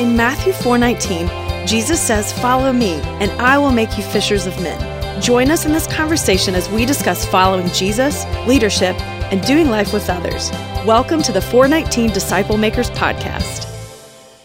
In 0.00 0.16
Matthew 0.16 0.54
4:19, 0.54 1.28
Jesus 1.66 2.00
says, 2.00 2.32
"Follow 2.32 2.72
me, 2.72 2.94
and 3.20 3.30
I 3.32 3.58
will 3.58 3.70
make 3.70 3.98
you 3.98 4.02
fishers 4.02 4.46
of 4.46 4.58
men." 4.62 5.20
Join 5.20 5.50
us 5.50 5.66
in 5.66 5.74
this 5.74 5.86
conversation 5.86 6.54
as 6.54 6.70
we 6.70 6.86
discuss 6.86 7.26
following 7.26 7.68
Jesus, 7.68 8.24
leadership, 8.46 8.98
and 9.30 9.42
doing 9.42 9.68
life 9.68 9.92
with 9.92 10.08
others. 10.08 10.50
Welcome 10.86 11.20
to 11.20 11.32
the 11.32 11.42
419 11.42 12.12
Disciple 12.12 12.56
Makers 12.56 12.88
podcast. 12.92 13.68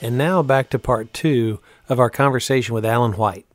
And 0.01 0.17
now 0.17 0.43
back 0.43 0.69
to 0.71 0.77
part 0.77 1.13
two 1.13 1.61
of 1.87 2.01
our 2.01 2.09
conversation 2.09 2.75
with 2.75 2.85
Alan 2.85 3.13
White. 3.13 3.45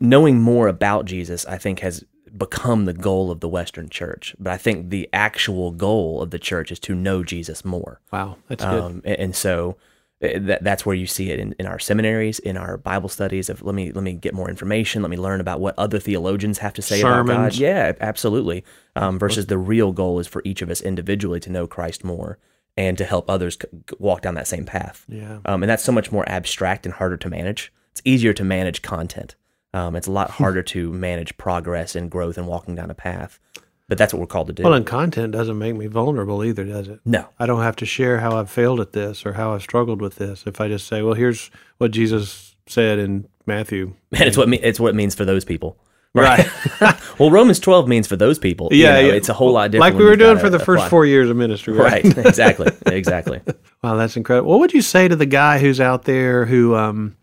knowing 0.00 0.40
more 0.40 0.66
about 0.66 1.04
Jesus, 1.04 1.44
I 1.44 1.58
think, 1.58 1.80
has 1.80 2.04
become 2.34 2.86
the 2.86 2.94
goal 2.94 3.30
of 3.30 3.40
the 3.40 3.48
Western 3.48 3.90
church. 3.90 4.34
But 4.38 4.54
I 4.54 4.56
think 4.56 4.88
the 4.88 5.10
actual 5.12 5.72
goal 5.72 6.22
of 6.22 6.30
the 6.30 6.38
church 6.38 6.72
is 6.72 6.78
to 6.80 6.94
know 6.94 7.22
Jesus 7.22 7.66
more. 7.66 8.00
Wow, 8.10 8.36
that's 8.48 8.64
good. 8.64 8.82
Um, 8.82 9.02
and, 9.04 9.18
and 9.18 9.36
so 9.36 9.76
that, 10.20 10.64
that's 10.64 10.86
where 10.86 10.94
you 10.94 11.06
see 11.06 11.30
it 11.30 11.38
in, 11.38 11.54
in 11.58 11.66
our 11.66 11.78
seminaries, 11.78 12.38
in 12.38 12.56
our 12.56 12.78
Bible 12.78 13.08
studies. 13.08 13.48
Of 13.48 13.62
let 13.62 13.74
me 13.74 13.92
let 13.92 14.02
me 14.02 14.14
get 14.14 14.34
more 14.34 14.48
information. 14.48 15.02
Let 15.02 15.10
me 15.10 15.16
learn 15.16 15.40
about 15.40 15.60
what 15.60 15.78
other 15.78 15.98
theologians 15.98 16.58
have 16.58 16.72
to 16.74 16.82
say 16.82 17.00
about 17.00 17.26
God. 17.26 17.54
Yeah, 17.54 17.92
absolutely. 18.00 18.64
Um, 18.94 19.18
versus 19.18 19.46
the 19.46 19.58
real 19.58 19.92
goal 19.92 20.18
is 20.18 20.26
for 20.26 20.42
each 20.44 20.62
of 20.62 20.70
us 20.70 20.80
individually 20.80 21.40
to 21.40 21.50
know 21.50 21.66
Christ 21.66 22.02
more 22.02 22.38
and 22.76 22.96
to 22.98 23.04
help 23.04 23.28
others 23.28 23.58
walk 23.98 24.22
down 24.22 24.34
that 24.34 24.46
same 24.46 24.64
path. 24.64 25.04
Yeah. 25.08 25.38
Um, 25.44 25.62
and 25.62 25.70
that's 25.70 25.84
so 25.84 25.92
much 25.92 26.12
more 26.12 26.28
abstract 26.28 26.86
and 26.86 26.94
harder 26.94 27.16
to 27.18 27.28
manage. 27.28 27.72
It's 27.92 28.02
easier 28.04 28.32
to 28.34 28.44
manage 28.44 28.82
content. 28.82 29.34
Um, 29.72 29.96
it's 29.96 30.06
a 30.06 30.12
lot 30.12 30.30
harder 30.32 30.62
to 30.62 30.92
manage 30.92 31.36
progress 31.36 31.94
and 31.94 32.10
growth 32.10 32.38
and 32.38 32.46
walking 32.46 32.74
down 32.74 32.90
a 32.90 32.94
path. 32.94 33.38
But 33.88 33.98
that's 33.98 34.12
what 34.12 34.20
we're 34.20 34.26
called 34.26 34.48
to 34.48 34.52
do. 34.52 34.64
Well, 34.64 34.74
and 34.74 34.84
content 34.84 35.32
doesn't 35.32 35.58
make 35.58 35.76
me 35.76 35.86
vulnerable 35.86 36.42
either, 36.42 36.64
does 36.64 36.88
it? 36.88 37.00
no, 37.04 37.28
I 37.38 37.46
don't 37.46 37.62
have 37.62 37.76
to 37.76 37.86
share 37.86 38.18
how 38.18 38.36
I've 38.36 38.50
failed 38.50 38.80
at 38.80 38.92
this 38.92 39.24
or 39.24 39.34
how 39.34 39.54
I've 39.54 39.62
struggled 39.62 40.00
with 40.00 40.16
this. 40.16 40.44
If 40.46 40.60
I 40.60 40.68
just 40.68 40.88
say, 40.88 41.02
well, 41.02 41.14
here's 41.14 41.50
what 41.78 41.92
Jesus 41.92 42.56
said 42.66 42.98
in 42.98 43.28
Matthew. 43.46 43.94
and 44.12 44.22
it's 44.22 44.36
what 44.36 44.48
me- 44.48 44.60
it's 44.60 44.80
what 44.80 44.90
it 44.90 44.96
means 44.96 45.14
for 45.14 45.24
those 45.24 45.44
people. 45.44 45.78
Right. 46.14 46.48
well, 47.18 47.30
Romans 47.30 47.60
twelve 47.60 47.88
means 47.88 48.06
for 48.06 48.16
those 48.16 48.38
people. 48.38 48.68
you 48.70 48.84
yeah, 48.84 48.94
know, 48.94 49.00
yeah. 49.00 49.12
it's 49.12 49.28
a 49.28 49.34
whole 49.34 49.52
lot 49.52 49.70
different. 49.70 49.94
Like 49.94 49.98
we 49.98 50.06
were 50.06 50.16
doing 50.16 50.38
for 50.38 50.48
the 50.48 50.58
first 50.58 50.80
apply. 50.80 50.88
four 50.88 51.04
years 51.04 51.28
of 51.28 51.36
ministry, 51.36 51.74
right? 51.74 52.02
Right. 52.04 52.26
exactly. 52.26 52.72
Exactly. 52.86 53.40
Wow, 53.82 53.96
that's 53.96 54.16
incredible. 54.16 54.50
What 54.50 54.60
would 54.60 54.72
you 54.72 54.80
say 54.80 55.06
to 55.06 55.14
the 55.14 55.26
guy 55.26 55.58
who's 55.58 55.80
out 55.80 56.04
there 56.04 56.46
who 56.46 56.74
um, 56.74 57.16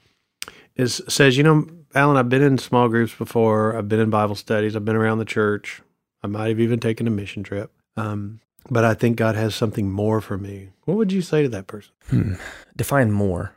is 0.75 1.01
says, 1.09 1.35
you 1.35 1.43
know, 1.43 1.66
Alan, 1.95 2.16
I've 2.16 2.29
been 2.29 2.43
in 2.43 2.57
small 2.59 2.88
groups 2.88 3.13
before. 3.13 3.75
I've 3.75 3.89
been 3.89 3.99
in 3.99 4.11
Bible 4.11 4.35
studies. 4.35 4.75
I've 4.75 4.85
been 4.85 4.95
around 4.95 5.17
the 5.17 5.25
church. 5.25 5.81
I 6.23 6.27
might 6.27 6.49
have 6.49 6.59
even 6.59 6.79
taken 6.79 7.07
a 7.07 7.11
mission 7.11 7.43
trip. 7.43 7.71
Um, 7.97 8.39
but 8.69 8.85
I 8.85 8.93
think 8.93 9.17
God 9.17 9.35
has 9.35 9.53
something 9.55 9.91
more 9.91 10.21
for 10.21 10.38
me. 10.38 10.69
What 10.85 10.97
would 10.97 11.11
you 11.11 11.21
say 11.21 11.43
to 11.43 11.49
that 11.49 11.67
person? 11.67 12.39
Define 12.75 13.11
more. 13.11 13.53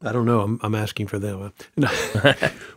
I 0.00 0.12
don't 0.12 0.26
know. 0.26 0.40
I'm, 0.42 0.60
I'm 0.62 0.74
asking 0.76 1.08
for 1.08 1.18
them. 1.18 1.52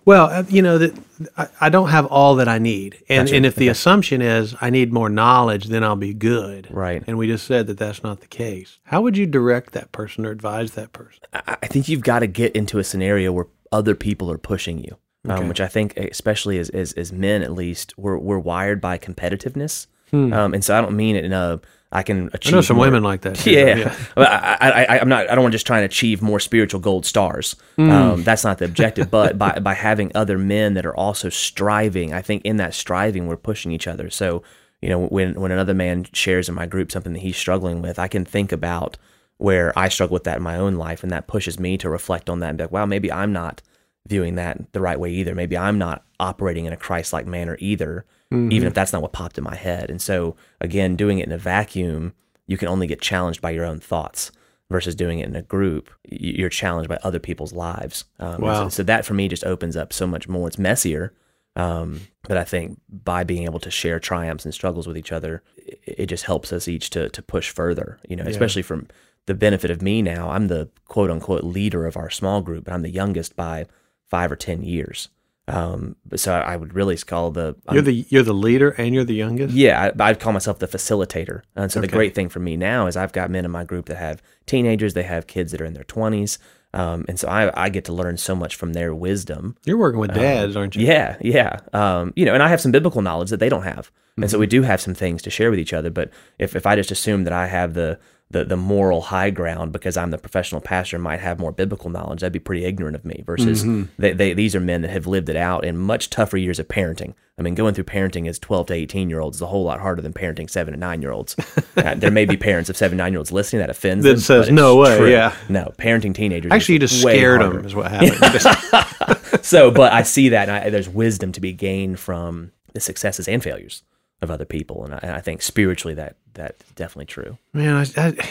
well, 0.05 0.25
uh, 0.25 0.43
you 0.49 0.63
know 0.63 0.79
that 0.79 0.97
I, 1.37 1.47
I 1.61 1.69
don't 1.69 1.89
have 1.89 2.07
all 2.07 2.35
that 2.37 2.47
I 2.47 2.57
need, 2.57 3.03
and 3.09 3.27
Gotcha. 3.27 3.35
and 3.35 3.45
if 3.45 3.53
the 3.55 3.67
assumption 3.67 4.23
is 4.23 4.55
I 4.59 4.71
need 4.71 4.91
more 4.91 5.07
knowledge, 5.07 5.67
then 5.67 5.83
I'll 5.83 5.95
be 5.95 6.15
good. 6.15 6.67
Right. 6.71 7.03
And 7.05 7.19
we 7.19 7.27
just 7.27 7.45
said 7.45 7.67
that 7.67 7.77
that's 7.77 8.01
not 8.01 8.21
the 8.21 8.27
case. 8.27 8.79
How 8.85 9.01
would 9.01 9.17
you 9.17 9.27
direct 9.27 9.73
that 9.73 9.91
person 9.91 10.25
or 10.25 10.31
advise 10.31 10.71
that 10.71 10.93
person? 10.93 11.19
I 11.31 11.57
I 11.61 11.67
think 11.67 11.87
you've 11.87 12.01
got 12.01 12.19
to 12.19 12.27
get 12.27 12.55
into 12.55 12.79
a 12.79 12.83
scenario 12.83 13.31
where 13.31 13.45
other 13.71 13.93
people 13.93 14.31
are 14.31 14.39
pushing 14.39 14.79
you, 14.79 14.97
um, 15.29 15.47
which 15.47 15.61
I 15.61 15.67
think, 15.67 15.97
especially 15.97 16.57
as, 16.57 16.69
as 16.69 16.93
as 16.93 17.11
men, 17.11 17.43
at 17.43 17.53
least, 17.53 17.93
we're 17.97 18.17
we're 18.17 18.39
wired 18.39 18.81
by 18.81 18.97
competitiveness, 18.97 19.87
um, 20.13 20.53
and 20.53 20.63
so 20.63 20.77
I 20.77 20.81
don't 20.81 20.95
mean 20.95 21.15
it 21.15 21.25
in 21.25 21.33
a 21.33 21.59
I 21.91 22.03
can 22.03 22.29
achieve. 22.33 22.51
Hmm. 22.51 22.55
I 22.55 22.57
know 22.57 22.61
some 22.61 22.77
more- 22.77 22.85
women 22.85 23.03
like 23.03 23.21
that. 23.21 23.35
too. 23.35 23.51
Yeah, 23.51 23.95
But 24.15 24.29
I, 24.31 24.99
I'm 25.01 25.09
not. 25.09 25.29
I 25.29 25.35
don't 25.35 25.43
want 25.43 25.51
to 25.51 25.55
just 25.55 25.67
try 25.67 25.77
and 25.77 25.85
achieve 25.85 26.21
more 26.21 26.39
spiritual 26.39 26.79
gold 26.79 27.05
stars. 27.05 27.55
Hmm. 27.75 27.89
Um, 27.91 28.23
that's 28.23 28.43
not 28.43 28.57
the 28.59 28.65
objective. 28.65 29.11
But 29.11 29.37
by 29.37 29.59
by 29.59 29.73
having 29.73 30.11
other 30.15 30.37
men 30.37 30.73
that 30.75 30.85
are 30.85 30.95
also 30.95 31.29
striving, 31.29 32.13
I 32.13 32.21
think 32.21 32.43
in 32.45 32.57
that 32.57 32.73
striving, 32.73 33.27
we're 33.27 33.37
pushing 33.37 33.71
each 33.71 33.87
other. 33.87 34.09
So 34.09 34.41
you 34.81 34.89
know, 34.89 35.05
when 35.05 35.39
when 35.39 35.51
another 35.51 35.73
man 35.73 36.05
shares 36.13 36.49
in 36.49 36.55
my 36.55 36.65
group 36.65 36.91
something 36.91 37.13
that 37.13 37.19
he's 37.19 37.37
struggling 37.37 37.81
with, 37.81 37.99
I 37.99 38.07
can 38.07 38.25
think 38.25 38.51
about 38.51 38.97
where 39.37 39.77
I 39.77 39.89
struggle 39.89 40.13
with 40.13 40.23
that 40.23 40.37
in 40.37 40.43
my 40.43 40.55
own 40.57 40.75
life, 40.75 41.03
and 41.03 41.11
that 41.11 41.27
pushes 41.27 41.59
me 41.59 41.77
to 41.77 41.89
reflect 41.89 42.29
on 42.29 42.39
that 42.39 42.49
and 42.49 42.57
be 42.57 42.63
like, 42.63 42.71
wow, 42.71 42.85
maybe 42.85 43.11
I'm 43.11 43.33
not 43.33 43.61
viewing 44.07 44.35
that 44.35 44.71
the 44.73 44.81
right 44.81 44.99
way 44.99 45.11
either. 45.11 45.35
Maybe 45.35 45.57
I'm 45.57 45.77
not 45.77 46.03
operating 46.19 46.65
in 46.65 46.73
a 46.73 46.77
Christ-like 46.77 47.25
manner 47.27 47.55
either, 47.59 48.05
even 48.51 48.67
if 48.67 48.73
that's 48.73 48.93
not 48.93 49.01
what 49.01 49.11
popped 49.11 49.37
in 49.37 49.43
my 49.43 49.55
head. 49.55 49.89
And 49.89 50.01
so, 50.01 50.35
again, 50.61 50.95
doing 50.95 51.19
it 51.19 51.27
in 51.27 51.33
a 51.33 51.37
vacuum, 51.37 52.13
you 52.47 52.57
can 52.57 52.67
only 52.69 52.87
get 52.87 53.01
challenged 53.01 53.41
by 53.41 53.51
your 53.51 53.65
own 53.65 53.79
thoughts 53.79 54.31
versus 54.69 54.95
doing 54.95 55.19
it 55.19 55.27
in 55.27 55.35
a 55.35 55.41
group. 55.41 55.89
You're 56.09 56.49
challenged 56.49 56.89
by 56.89 56.97
other 57.03 57.19
people's 57.19 57.51
lives. 57.51 58.05
Um, 58.19 58.41
Wow. 58.41 58.63
So, 58.63 58.69
so 58.69 58.83
that 58.83 59.05
for 59.05 59.13
me 59.13 59.27
just 59.27 59.43
opens 59.43 59.75
up 59.75 59.91
so 59.91 60.07
much 60.07 60.29
more. 60.29 60.47
It's 60.47 60.57
messier. 60.57 61.13
Um, 61.57 61.99
but 62.23 62.37
I 62.37 62.45
think 62.45 62.79
by 62.89 63.25
being 63.25 63.43
able 63.43 63.59
to 63.59 63.69
share 63.69 63.99
triumphs 63.99 64.45
and 64.45 64.53
struggles 64.53 64.87
with 64.87 64.97
each 64.97 65.11
other, 65.11 65.43
it, 65.57 65.79
it 65.85 66.05
just 66.05 66.23
helps 66.23 66.53
us 66.53 66.69
each 66.69 66.89
to, 66.91 67.09
to 67.09 67.21
push 67.21 67.49
further, 67.49 67.99
you 68.07 68.15
know, 68.15 68.23
especially 68.23 68.61
from 68.61 68.87
the 69.25 69.33
benefit 69.33 69.69
of 69.69 69.81
me 69.81 70.01
now. 70.01 70.29
I'm 70.31 70.47
the 70.47 70.69
quote 70.85 71.11
unquote 71.11 71.43
leader 71.43 71.85
of 71.85 71.97
our 71.97 72.09
small 72.09 72.39
group, 72.41 72.63
but 72.63 72.73
I'm 72.73 72.81
the 72.81 72.89
youngest 72.89 73.35
by 73.35 73.65
five 74.11 74.31
or 74.31 74.35
10 74.35 74.61
years. 74.61 75.09
Um, 75.47 75.95
so 76.15 76.33
I 76.33 76.55
would 76.55 76.73
really 76.75 76.95
call 76.97 77.31
the, 77.31 77.55
You're 77.71 77.81
the 77.81 78.05
you're 78.09 78.23
the 78.23 78.33
leader 78.33 78.69
and 78.77 78.93
you're 78.93 79.03
the 79.03 79.15
youngest. 79.15 79.53
yeah, 79.53 79.91
I, 79.99 80.09
I'd 80.09 80.19
call 80.19 80.31
myself 80.33 80.59
the 80.59 80.67
facilitator. 80.67 81.41
And 81.55 81.71
so 81.71 81.79
Okay. 81.79 81.87
the 81.87 81.91
great 81.91 82.13
thing 82.15 82.29
for 82.29 82.39
me 82.39 82.55
now 82.55 82.85
is 82.87 82.95
I've 82.95 83.11
got 83.11 83.29
men 83.31 83.43
in 83.43 83.51
my 83.51 83.63
group 83.63 83.87
that 83.87 83.97
have 83.97 84.21
teenagers, 84.45 84.93
they 84.93 85.03
have 85.03 85.25
kids 85.27 85.51
that 85.51 85.59
are 85.59 85.65
in 85.65 85.73
their 85.73 85.83
20s. 85.83 86.37
Um, 86.73 87.03
and 87.09 87.19
so 87.19 87.27
I, 87.27 87.65
I 87.65 87.69
get 87.69 87.83
to 87.85 87.93
learn 87.93 88.15
so 88.17 88.33
much 88.33 88.55
from 88.55 88.71
their 88.73 88.93
wisdom. 88.95 89.57
You're 89.65 89.77
working 89.79 89.99
with 89.99 90.13
dads, 90.13 90.55
aren't 90.55 90.75
you? 90.77 90.85
Yeah, 90.85 91.17
yeah. 91.19 91.57
Um, 91.73 92.13
you 92.15 92.23
know, 92.23 92.33
and 92.33 92.41
I 92.43 92.47
have 92.47 92.61
some 92.61 92.71
biblical 92.71 93.01
knowledge 93.01 93.29
that 93.31 93.41
they 93.41 93.49
don't 93.49 93.63
have. 93.63 93.91
And 94.17 94.29
so 94.29 94.37
we 94.39 94.47
do 94.47 94.61
have 94.61 94.79
some 94.79 94.93
things 94.93 95.21
to 95.23 95.29
share 95.29 95.49
with 95.49 95.59
each 95.59 95.73
other. 95.73 95.89
But 95.89 96.11
if, 96.39 96.55
if 96.55 96.65
I 96.65 96.75
just 96.75 96.91
assume 96.91 97.23
that 97.25 97.33
I 97.33 97.47
have 97.47 97.73
the, 97.73 97.99
the 98.31 98.45
the 98.45 98.57
moral 98.57 99.01
high 99.01 99.29
ground 99.29 99.71
because 99.71 99.97
I'm 99.97 100.11
the 100.11 100.17
professional 100.17 100.61
pastor 100.61 100.95
and 100.97 101.03
might 101.03 101.19
have 101.19 101.39
more 101.39 101.51
biblical 101.51 101.89
knowledge, 101.89 102.21
that'd 102.21 102.33
be 102.33 102.39
pretty 102.39 102.65
ignorant 102.65 102.95
of 102.95 103.05
me. 103.05 103.23
Versus 103.25 103.63
they, 103.97 104.13
they 104.13 104.33
these 104.33 104.55
are 104.55 104.59
men 104.59 104.81
that 104.81 104.91
have 104.91 105.07
lived 105.07 105.29
it 105.29 105.35
out 105.35 105.65
in 105.65 105.77
much 105.77 106.09
tougher 106.09 106.37
years 106.37 106.59
of 106.59 106.67
parenting. 106.67 107.13
I 107.37 107.43
mean, 107.43 107.55
going 107.55 107.73
through 107.73 107.85
parenting 107.85 108.27
as 108.27 108.37
12 108.39 108.67
to 108.67 108.73
18 108.73 109.09
year 109.09 109.19
olds 109.19 109.37
is 109.37 109.41
a 109.41 109.47
whole 109.47 109.63
lot 109.63 109.79
harder 109.79 110.01
than 110.01 110.13
parenting 110.13 110.49
seven 110.49 110.73
and 110.73 110.81
nine 110.81 111.01
year 111.01 111.11
olds. 111.11 111.35
uh, 111.77 111.95
there 111.95 112.11
may 112.11 112.25
be 112.25 112.37
parents 112.37 112.69
of 112.69 112.77
seven 112.77 112.97
nine 112.97 113.13
year 113.13 113.19
olds 113.19 113.31
listening 113.31 113.61
that 113.61 113.69
offends 113.69 114.03
That 114.03 114.11
them, 114.11 114.19
says, 114.19 114.49
"No 114.49 114.77
way," 114.77 114.97
true. 114.97 115.09
yeah. 115.09 115.35
no 115.49 115.73
parenting 115.77 116.13
teenagers. 116.13 116.51
Actually, 116.51 116.75
you 116.75 116.79
just 116.79 117.01
scared 117.01 117.41
harder 117.41 117.57
them, 117.57 117.65
is 117.65 117.75
what 117.75 117.91
happened. 117.91 119.17
So, 119.41 119.71
but 119.71 119.91
I 119.91 120.03
see 120.03 120.29
that, 120.29 120.49
and 120.49 120.65
I, 120.65 120.69
there's 120.69 120.89
wisdom 120.89 121.31
to 121.31 121.41
be 121.41 121.51
gained 121.51 121.99
from 121.99 122.51
the 122.73 122.79
successes 122.79 123.27
and 123.27 123.41
failures 123.41 123.81
of 124.21 124.31
other 124.31 124.45
people, 124.45 124.83
and 124.83 124.93
I, 124.93 124.99
and 125.01 125.11
I 125.11 125.19
think 125.21 125.41
spiritually 125.41 125.95
that 125.95 126.15
that's 126.33 126.63
definitely 126.71 127.05
true. 127.05 127.37
Man, 127.53 127.75
I, 127.75 128.01
I 128.01 128.29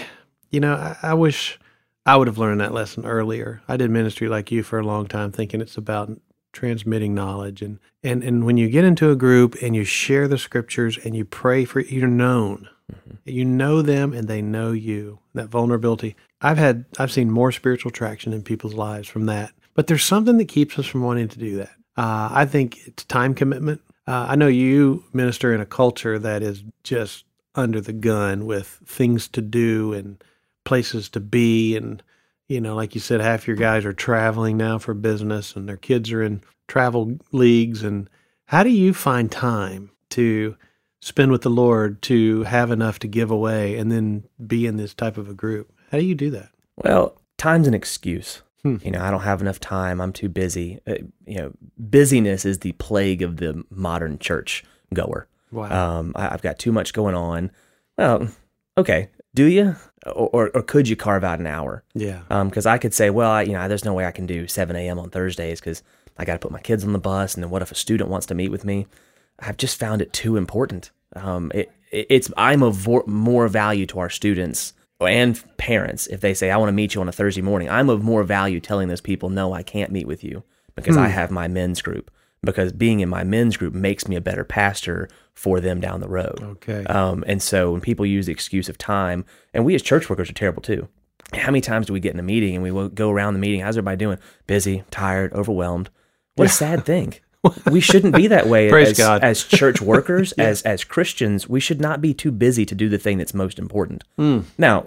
you 0.50 0.60
know, 0.60 0.74
I, 0.74 0.96
I 1.02 1.14
wish 1.14 1.58
I 2.06 2.16
would 2.16 2.26
have 2.26 2.38
learned 2.38 2.60
that 2.60 2.74
lesson 2.74 3.04
earlier. 3.06 3.62
I 3.68 3.76
did 3.76 3.90
ministry 3.90 4.28
like 4.28 4.50
you 4.50 4.62
for 4.62 4.78
a 4.78 4.86
long 4.86 5.06
time, 5.06 5.32
thinking 5.32 5.60
it's 5.60 5.76
about 5.76 6.10
transmitting 6.52 7.14
knowledge, 7.14 7.62
and 7.62 7.78
and 8.02 8.22
and 8.22 8.44
when 8.44 8.56
you 8.56 8.68
get 8.68 8.84
into 8.84 9.10
a 9.10 9.16
group 9.16 9.56
and 9.62 9.74
you 9.74 9.84
share 9.84 10.28
the 10.28 10.38
scriptures 10.38 10.98
and 10.98 11.16
you 11.16 11.24
pray 11.24 11.64
for, 11.64 11.80
you're 11.80 12.08
known. 12.08 12.68
You 13.24 13.44
know 13.44 13.82
them 13.82 14.12
and 14.12 14.28
they 14.28 14.42
know 14.42 14.72
you. 14.72 15.20
That 15.34 15.48
vulnerability. 15.48 16.16
I've 16.40 16.58
had, 16.58 16.86
I've 16.98 17.12
seen 17.12 17.30
more 17.30 17.52
spiritual 17.52 17.90
traction 17.90 18.32
in 18.32 18.42
people's 18.42 18.74
lives 18.74 19.08
from 19.08 19.26
that. 19.26 19.52
But 19.74 19.86
there's 19.86 20.04
something 20.04 20.38
that 20.38 20.48
keeps 20.48 20.78
us 20.78 20.86
from 20.86 21.02
wanting 21.02 21.28
to 21.28 21.38
do 21.38 21.56
that. 21.58 21.70
Uh, 21.96 22.28
I 22.32 22.46
think 22.46 22.86
it's 22.86 23.04
time 23.04 23.34
commitment. 23.34 23.80
Uh, 24.10 24.26
I 24.30 24.34
know 24.34 24.48
you 24.48 25.04
minister 25.12 25.54
in 25.54 25.60
a 25.60 25.66
culture 25.66 26.18
that 26.18 26.42
is 26.42 26.64
just 26.82 27.24
under 27.54 27.80
the 27.80 27.92
gun 27.92 28.44
with 28.44 28.80
things 28.84 29.28
to 29.28 29.40
do 29.40 29.92
and 29.92 30.20
places 30.64 31.08
to 31.10 31.20
be. 31.20 31.76
And, 31.76 32.02
you 32.48 32.60
know, 32.60 32.74
like 32.74 32.96
you 32.96 33.00
said, 33.00 33.20
half 33.20 33.46
your 33.46 33.56
guys 33.56 33.84
are 33.84 33.92
traveling 33.92 34.56
now 34.56 34.78
for 34.78 34.94
business 34.94 35.54
and 35.54 35.68
their 35.68 35.76
kids 35.76 36.10
are 36.10 36.24
in 36.24 36.42
travel 36.66 37.20
leagues. 37.30 37.84
And 37.84 38.10
how 38.46 38.64
do 38.64 38.70
you 38.70 38.92
find 38.92 39.30
time 39.30 39.92
to 40.08 40.56
spend 41.00 41.30
with 41.30 41.42
the 41.42 41.48
Lord 41.48 42.02
to 42.02 42.42
have 42.42 42.72
enough 42.72 42.98
to 43.00 43.06
give 43.06 43.30
away 43.30 43.76
and 43.76 43.92
then 43.92 44.24
be 44.44 44.66
in 44.66 44.76
this 44.76 44.92
type 44.92 45.18
of 45.18 45.28
a 45.28 45.34
group? 45.34 45.72
How 45.92 45.98
do 45.98 46.04
you 46.04 46.16
do 46.16 46.30
that? 46.30 46.50
Well, 46.74 47.16
time's 47.38 47.68
an 47.68 47.74
excuse. 47.74 48.42
Hmm. 48.62 48.76
You 48.82 48.90
know, 48.90 49.02
I 49.02 49.10
don't 49.10 49.22
have 49.22 49.40
enough 49.40 49.60
time. 49.60 50.00
I'm 50.00 50.12
too 50.12 50.28
busy. 50.28 50.80
Uh, 50.86 50.94
you 51.26 51.36
know, 51.36 51.52
busyness 51.78 52.44
is 52.44 52.58
the 52.58 52.72
plague 52.72 53.22
of 53.22 53.38
the 53.38 53.64
modern 53.70 54.18
church 54.18 54.64
goer. 54.92 55.28
Wow. 55.50 55.98
Um, 55.98 56.12
I, 56.14 56.34
I've 56.34 56.42
got 56.42 56.58
too 56.58 56.72
much 56.72 56.92
going 56.92 57.14
on. 57.14 57.50
Well, 57.96 58.28
okay. 58.76 59.08
Do 59.34 59.44
you, 59.44 59.76
or, 60.06 60.28
or, 60.32 60.50
or 60.54 60.62
could 60.62 60.88
you 60.88 60.96
carve 60.96 61.24
out 61.24 61.38
an 61.38 61.46
hour? 61.46 61.84
yeah. 61.94 62.22
because 62.44 62.66
I 62.66 62.78
could 62.78 62.94
say, 62.94 63.10
well, 63.10 63.30
I, 63.30 63.42
you 63.42 63.52
know, 63.52 63.66
there's 63.68 63.84
no 63.84 63.94
way 63.94 64.04
I 64.04 64.10
can 64.10 64.26
do 64.26 64.46
7 64.46 64.74
a.m. 64.76 64.98
on 64.98 65.10
Thursdays 65.10 65.60
because 65.60 65.82
I 66.18 66.24
got 66.24 66.34
to 66.34 66.38
put 66.38 66.50
my 66.50 66.60
kids 66.60 66.84
on 66.84 66.92
the 66.92 66.98
bus, 66.98 67.34
and 67.34 67.42
then 67.42 67.50
what 67.50 67.62
if 67.62 67.72
a 67.72 67.76
student 67.76 68.10
wants 68.10 68.26
to 68.26 68.34
meet 68.34 68.50
with 68.50 68.64
me? 68.64 68.86
I've 69.38 69.56
just 69.56 69.78
found 69.78 70.02
it 70.02 70.12
too 70.12 70.36
important. 70.36 70.90
Um, 71.16 71.50
it, 71.54 71.72
it, 71.90 72.06
it's 72.10 72.30
I'm 72.36 72.62
of 72.62 72.86
more 73.06 73.48
value 73.48 73.86
to 73.86 74.00
our 74.00 74.10
students 74.10 74.74
and 75.06 75.42
parents, 75.56 76.06
if 76.08 76.20
they 76.20 76.34
say, 76.34 76.50
I 76.50 76.56
want 76.56 76.68
to 76.68 76.74
meet 76.74 76.94
you 76.94 77.00
on 77.00 77.08
a 77.08 77.12
Thursday 77.12 77.42
morning, 77.42 77.68
I'm 77.68 77.88
of 77.88 78.02
more 78.02 78.22
value 78.22 78.60
telling 78.60 78.88
those 78.88 79.00
people, 79.00 79.28
no, 79.30 79.52
I 79.52 79.62
can't 79.62 79.92
meet 79.92 80.06
with 80.06 80.22
you 80.22 80.42
because 80.74 80.96
I 80.96 81.08
have 81.08 81.30
my 81.30 81.48
men's 81.48 81.82
group. 81.82 82.10
Because 82.42 82.72
being 82.72 83.00
in 83.00 83.08
my 83.10 83.22
men's 83.22 83.58
group 83.58 83.74
makes 83.74 84.08
me 84.08 84.16
a 84.16 84.20
better 84.20 84.44
pastor 84.44 85.10
for 85.34 85.60
them 85.60 85.78
down 85.78 86.00
the 86.00 86.08
road. 86.08 86.38
Okay. 86.42 86.84
Um, 86.84 87.22
and 87.26 87.42
so 87.42 87.72
when 87.72 87.82
people 87.82 88.06
use 88.06 88.26
the 88.26 88.32
excuse 88.32 88.70
of 88.70 88.78
time, 88.78 89.26
and 89.52 89.64
we 89.64 89.74
as 89.74 89.82
church 89.82 90.08
workers 90.08 90.30
are 90.30 90.34
terrible 90.34 90.62
too. 90.62 90.88
How 91.34 91.50
many 91.50 91.60
times 91.60 91.86
do 91.86 91.92
we 91.92 92.00
get 92.00 92.14
in 92.14 92.20
a 92.20 92.24
meeting 92.24 92.54
and 92.54 92.62
we 92.64 92.88
go 92.88 93.10
around 93.10 93.34
the 93.34 93.40
meeting? 93.40 93.60
How's 93.60 93.76
everybody 93.76 93.98
doing? 93.98 94.18
Busy, 94.46 94.84
tired, 94.90 95.32
overwhelmed. 95.34 95.90
What 96.36 96.46
a 96.46 96.50
sad 96.50 96.86
thing. 96.86 97.14
We 97.70 97.80
shouldn't 97.80 98.14
be 98.14 98.26
that 98.28 98.46
way 98.48 98.68
Praise 98.70 98.90
as, 98.90 98.98
God. 98.98 99.22
as 99.24 99.44
church 99.44 99.80
workers, 99.92 100.32
as 100.32 100.62
as 100.62 100.84
Christians. 100.84 101.48
We 101.48 101.60
should 101.60 101.80
not 101.80 102.00
be 102.00 102.12
too 102.14 102.30
busy 102.30 102.66
to 102.66 102.74
do 102.74 102.88
the 102.88 102.98
thing 102.98 103.18
that's 103.18 103.34
most 103.34 103.58
important. 103.58 104.04
Hmm. 104.16 104.40
Now, 104.58 104.86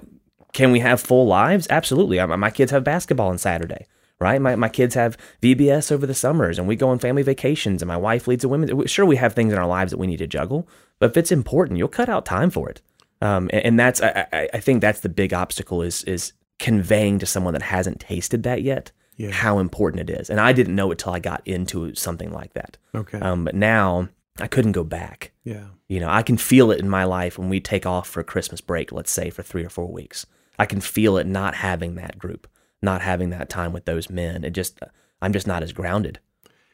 can 0.54 0.72
we 0.72 0.80
have 0.80 1.02
full 1.02 1.26
lives? 1.26 1.68
Absolutely. 1.70 2.20
I- 2.20 2.26
My 2.26 2.52
kids 2.52 2.72
have 2.72 2.84
basketball 2.84 3.30
on 3.30 3.38
Saturday, 3.40 3.88
right? 4.20 4.40
My, 4.40 4.56
my 4.56 4.70
kids 4.70 4.94
have 4.96 5.18
VBS 5.42 5.92
over 5.92 6.06
the 6.06 6.14
summers, 6.14 6.60
and 6.60 6.68
we 6.68 6.76
go 6.76 6.90
on 6.90 7.00
family 7.00 7.24
vacations, 7.24 7.82
and 7.82 7.88
my 7.88 7.98
wife 7.98 8.28
leads 8.28 8.44
a 8.44 8.48
women's. 8.48 8.92
Sure, 8.92 9.06
we 9.06 9.16
have 9.16 9.34
things 9.34 9.52
in 9.52 9.58
our 9.60 9.68
lives 9.68 9.92
that 9.92 9.98
we 9.98 10.08
need 10.08 10.18
to 10.18 10.28
juggle, 10.28 10.68
but 11.00 11.10
if 11.10 11.18
it's 11.18 11.32
important, 11.32 11.78
you'll 11.80 11.88
cut 11.88 12.10
out 12.10 12.26
time 12.26 12.50
for 12.52 12.70
it. 12.70 12.82
Um, 13.22 13.50
and, 13.54 13.66
and 13.66 13.80
that's 13.80 14.02
I, 14.02 14.28
I, 14.32 14.50
I 14.56 14.60
think 14.60 14.82
that's 14.82 15.00
the 15.00 15.10
big 15.10 15.34
obstacle 15.34 15.82
is 15.82 16.04
is 16.04 16.34
conveying 16.60 17.18
to 17.20 17.26
someone 17.26 17.54
that 17.54 17.64
hasn't 17.64 18.00
tasted 18.00 18.44
that 18.44 18.62
yet 18.62 18.92
Yeah. 19.18 19.32
how 19.32 19.60
important 19.60 20.10
it 20.10 20.20
is. 20.20 20.30
And 20.30 20.40
I 20.40 20.54
didn't 20.54 20.76
know 20.76 20.92
it 20.92 20.98
till 21.00 21.14
I 21.14 21.20
got 21.20 21.42
into 21.46 21.94
something 21.96 22.32
like 22.32 22.54
that. 22.54 22.78
Okay. 22.96 23.20
Um, 23.20 23.44
but 23.46 23.54
now 23.56 24.10
I 24.40 24.48
couldn't 24.48 24.72
go 24.74 24.84
back. 24.84 25.32
yeah. 25.44 25.66
You 25.88 26.00
know, 26.00 26.10
I 26.10 26.24
can 26.24 26.38
feel 26.38 26.72
it 26.72 26.80
in 26.80 26.90
my 26.90 27.04
life 27.04 27.38
when 27.38 27.50
we 27.50 27.60
take 27.60 27.86
off 27.86 28.08
for 28.10 28.20
a 28.20 28.24
Christmas 28.24 28.62
break, 28.62 28.92
let's 28.92 29.12
say 29.12 29.30
for 29.30 29.44
three 29.44 29.64
or 29.64 29.70
four 29.70 29.92
weeks. 29.92 30.26
I 30.58 30.66
can 30.66 30.82
feel 30.82 31.18
it 31.18 31.28
not 31.28 31.54
having 31.54 31.94
that 31.96 32.18
group, 32.18 32.48
not 32.82 33.02
having 33.04 33.30
that 33.30 33.48
time 33.50 33.74
with 33.74 33.86
those 33.86 34.10
men. 34.10 34.44
It 34.44 34.52
just, 34.52 34.80
I'm 35.22 35.34
just 35.34 35.46
not 35.46 35.62
as 35.62 35.72
grounded. 35.72 36.18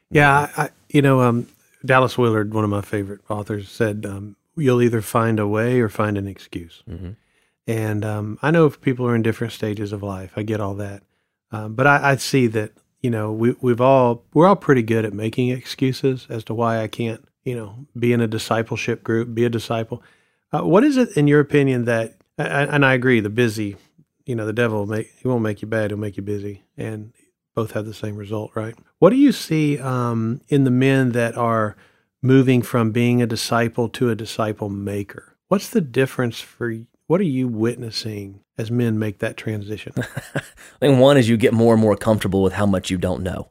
Yeah, 0.09 0.49
I, 0.55 0.63
I, 0.63 0.69
you 0.89 1.01
know, 1.01 1.19
um, 1.21 1.47
Dallas 1.85 2.17
Willard, 2.17 2.53
one 2.53 2.63
of 2.63 2.69
my 2.69 2.81
favorite 2.81 3.19
authors, 3.29 3.69
said, 3.69 4.05
um, 4.05 4.35
"You'll 4.55 4.81
either 4.81 5.01
find 5.01 5.37
a 5.39 5.47
way 5.47 5.79
or 5.81 5.89
find 5.89 6.17
an 6.17 6.27
excuse." 6.27 6.81
Mhm. 6.89 7.15
And 7.67 8.03
um, 8.05 8.39
I 8.41 8.51
know 8.51 8.65
if 8.65 8.81
people 8.81 9.05
are 9.05 9.15
in 9.15 9.21
different 9.21 9.53
stages 9.53 9.91
of 9.93 10.01
life, 10.01 10.33
I 10.35 10.43
get 10.43 10.59
all 10.61 10.75
that, 10.75 11.03
um, 11.51 11.75
but 11.75 11.87
I, 11.87 12.11
I 12.11 12.15
see 12.17 12.47
that 12.47 12.71
you 13.01 13.09
know 13.09 13.31
we 13.31 13.55
we've 13.61 13.81
all 13.81 14.23
we're 14.33 14.47
all 14.47 14.55
pretty 14.55 14.83
good 14.83 15.05
at 15.05 15.13
making 15.13 15.49
excuses 15.49 16.27
as 16.29 16.43
to 16.45 16.53
why 16.53 16.81
I 16.81 16.87
can't 16.87 17.23
you 17.43 17.55
know 17.55 17.85
be 17.97 18.13
in 18.13 18.21
a 18.21 18.27
discipleship 18.27 19.03
group, 19.03 19.33
be 19.33 19.45
a 19.45 19.49
disciple. 19.49 20.03
Uh, 20.51 20.61
what 20.61 20.83
is 20.83 20.97
it 20.97 21.15
in 21.15 21.27
your 21.27 21.39
opinion 21.39 21.85
that? 21.85 22.15
And 22.37 22.85
I 22.85 22.93
agree, 22.93 23.19
the 23.19 23.29
busy, 23.29 23.75
you 24.25 24.33
know, 24.33 24.45
the 24.45 24.53
devil 24.53 24.85
make 24.85 25.11
he 25.17 25.27
won't 25.27 25.43
make 25.43 25.61
you 25.61 25.67
bad, 25.67 25.91
he'll 25.91 25.97
make 25.97 26.15
you 26.15 26.23
busy, 26.23 26.63
and 26.77 27.11
both 27.53 27.71
have 27.71 27.85
the 27.85 27.93
same 27.93 28.15
result, 28.15 28.51
right? 28.55 28.75
What 28.99 29.09
do 29.09 29.17
you 29.17 29.33
see 29.33 29.77
um, 29.79 30.39
in 30.47 30.63
the 30.63 30.71
men 30.71 31.11
that 31.11 31.35
are 31.35 31.75
moving 32.21 32.61
from 32.61 32.91
being 32.91 33.21
a 33.21 33.27
disciple 33.27 33.89
to 33.89 34.09
a 34.09 34.15
disciple 34.15 34.69
maker? 34.69 35.35
What's 35.49 35.69
the 35.69 35.81
difference 35.81 36.39
for? 36.39 36.73
What 37.09 37.21
are 37.21 37.23
you 37.23 37.47
witnessing 37.47 38.41
as 38.55 38.69
men 38.69 38.99
make 38.99 39.17
that 39.17 39.35
transition? 39.35 39.93
I 39.97 40.41
think 40.79 40.99
one 40.99 41.17
is 41.17 41.27
you 41.27 41.37
get 41.37 41.55
more 41.55 41.73
and 41.73 41.81
more 41.81 41.95
comfortable 41.95 42.43
with 42.43 42.53
how 42.53 42.67
much 42.67 42.91
you 42.91 42.99
don't 42.99 43.23
know. 43.23 43.49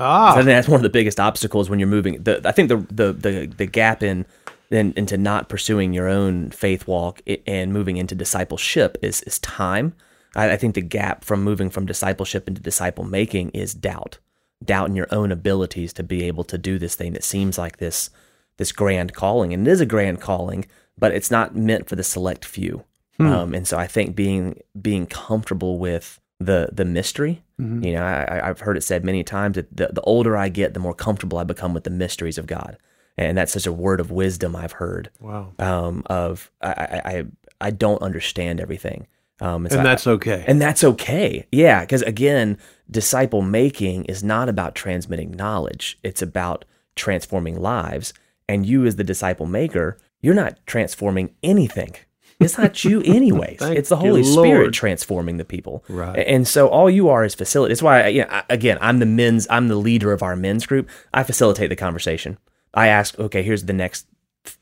ah, 0.00 0.32
I 0.32 0.34
think 0.34 0.46
that's 0.46 0.66
one 0.66 0.80
of 0.80 0.82
the 0.82 0.90
biggest 0.90 1.20
obstacles 1.20 1.70
when 1.70 1.78
you're 1.78 1.86
moving. 1.86 2.20
The, 2.20 2.40
I 2.44 2.50
think 2.50 2.68
the, 2.68 2.78
the 2.78 3.12
the 3.12 3.46
the 3.46 3.66
gap 3.66 4.02
in 4.02 4.26
in 4.72 4.92
into 4.96 5.16
not 5.16 5.48
pursuing 5.48 5.92
your 5.92 6.08
own 6.08 6.50
faith 6.50 6.88
walk 6.88 7.22
and 7.46 7.72
moving 7.72 7.96
into 7.96 8.16
discipleship 8.16 8.98
is 9.02 9.22
is 9.22 9.38
time. 9.38 9.94
I, 10.34 10.50
I 10.50 10.56
think 10.56 10.74
the 10.74 10.82
gap 10.82 11.24
from 11.24 11.44
moving 11.44 11.70
from 11.70 11.86
discipleship 11.86 12.48
into 12.48 12.60
disciple 12.60 13.04
making 13.04 13.50
is 13.50 13.72
doubt, 13.72 14.18
doubt 14.64 14.88
in 14.88 14.96
your 14.96 15.08
own 15.12 15.30
abilities 15.30 15.92
to 15.92 16.02
be 16.02 16.24
able 16.24 16.42
to 16.42 16.58
do 16.58 16.76
this 16.76 16.96
thing 16.96 17.12
that 17.12 17.22
seems 17.22 17.56
like 17.56 17.76
this 17.76 18.10
this 18.56 18.72
grand 18.72 19.14
calling, 19.14 19.54
and 19.54 19.68
it 19.68 19.70
is 19.70 19.80
a 19.80 19.86
grand 19.86 20.20
calling, 20.20 20.66
but 21.00 21.12
it's 21.12 21.30
not 21.30 21.56
meant 21.56 21.88
for 21.88 21.96
the 21.96 22.04
select 22.04 22.44
few. 22.44 22.84
Um, 23.18 23.52
and 23.52 23.68
so 23.68 23.76
I 23.76 23.86
think 23.86 24.16
being 24.16 24.60
being 24.80 25.04
comfortable 25.06 25.78
with 25.78 26.18
the 26.38 26.70
the 26.72 26.86
mystery, 26.86 27.42
you 27.58 27.92
know, 27.92 28.02
I, 28.02 28.24
I- 28.24 28.48
I've 28.48 28.60
heard 28.60 28.78
it 28.78 28.82
said 28.82 29.04
many 29.04 29.22
times 29.22 29.56
that 29.56 29.76
the, 29.76 29.88
the 29.92 30.00
older 30.02 30.38
I 30.38 30.48
get, 30.48 30.72
the 30.72 30.80
more 30.80 30.94
comfortable 30.94 31.36
I 31.36 31.44
become 31.44 31.74
with 31.74 31.84
the 31.84 31.90
mysteries 31.90 32.38
of 32.38 32.46
God, 32.46 32.78
and 33.18 33.36
that's 33.36 33.52
such 33.52 33.66
a 33.66 33.72
word 33.72 34.00
of 34.00 34.10
wisdom 34.10 34.56
I've 34.56 34.72
heard. 34.72 35.10
wow, 35.20 35.52
Um, 35.58 36.02
of 36.06 36.50
I, 36.62 36.70
I 36.70 37.10
I 37.18 37.24
I 37.60 37.70
don't 37.72 38.00
understand 38.00 38.58
everything, 38.58 39.06
um, 39.42 39.68
so 39.68 39.78
and 39.78 39.86
I- 39.86 39.90
that's 39.90 40.06
okay. 40.06 40.42
and 40.48 40.58
that's 40.62 40.82
okay. 40.82 41.46
Yeah, 41.52 41.80
because 41.82 42.00
again, 42.00 42.56
disciple 42.90 43.42
making 43.42 44.06
is 44.06 44.24
not 44.24 44.48
about 44.48 44.74
transmitting 44.74 45.32
knowledge, 45.32 45.98
it's 46.02 46.22
about 46.22 46.64
transforming 46.96 47.60
lives. 47.60 48.14
And 48.48 48.64
you, 48.66 48.84
as 48.86 48.96
the 48.96 49.04
disciple 49.04 49.46
maker, 49.46 49.98
you're 50.22 50.34
not 50.34 50.58
transforming 50.66 51.34
anything. 51.42 51.94
It's 52.38 52.56
not 52.56 52.84
you, 52.84 53.02
anyways. 53.04 53.58
It's 53.60 53.90
the 53.90 53.96
Holy 53.96 54.22
Spirit 54.24 54.60
Lord. 54.62 54.74
transforming 54.74 55.36
the 55.36 55.44
people. 55.44 55.84
Right. 55.88 56.18
And 56.26 56.48
so 56.48 56.68
all 56.68 56.88
you 56.88 57.08
are 57.08 57.24
is 57.24 57.34
facility. 57.34 57.72
That's 57.72 57.82
why, 57.82 58.06
you 58.08 58.22
know, 58.22 58.28
I- 58.30 58.44
again, 58.48 58.78
I'm 58.80 58.98
the 58.98 59.06
men's, 59.06 59.46
I'm 59.50 59.68
the 59.68 59.76
leader 59.76 60.12
of 60.12 60.22
our 60.22 60.36
men's 60.36 60.64
group. 60.66 60.88
I 61.12 61.22
facilitate 61.22 61.68
the 61.68 61.76
conversation. 61.76 62.38
I 62.72 62.86
ask, 62.88 63.18
okay, 63.18 63.42
here's 63.42 63.64
the 63.64 63.72
next 63.72 64.06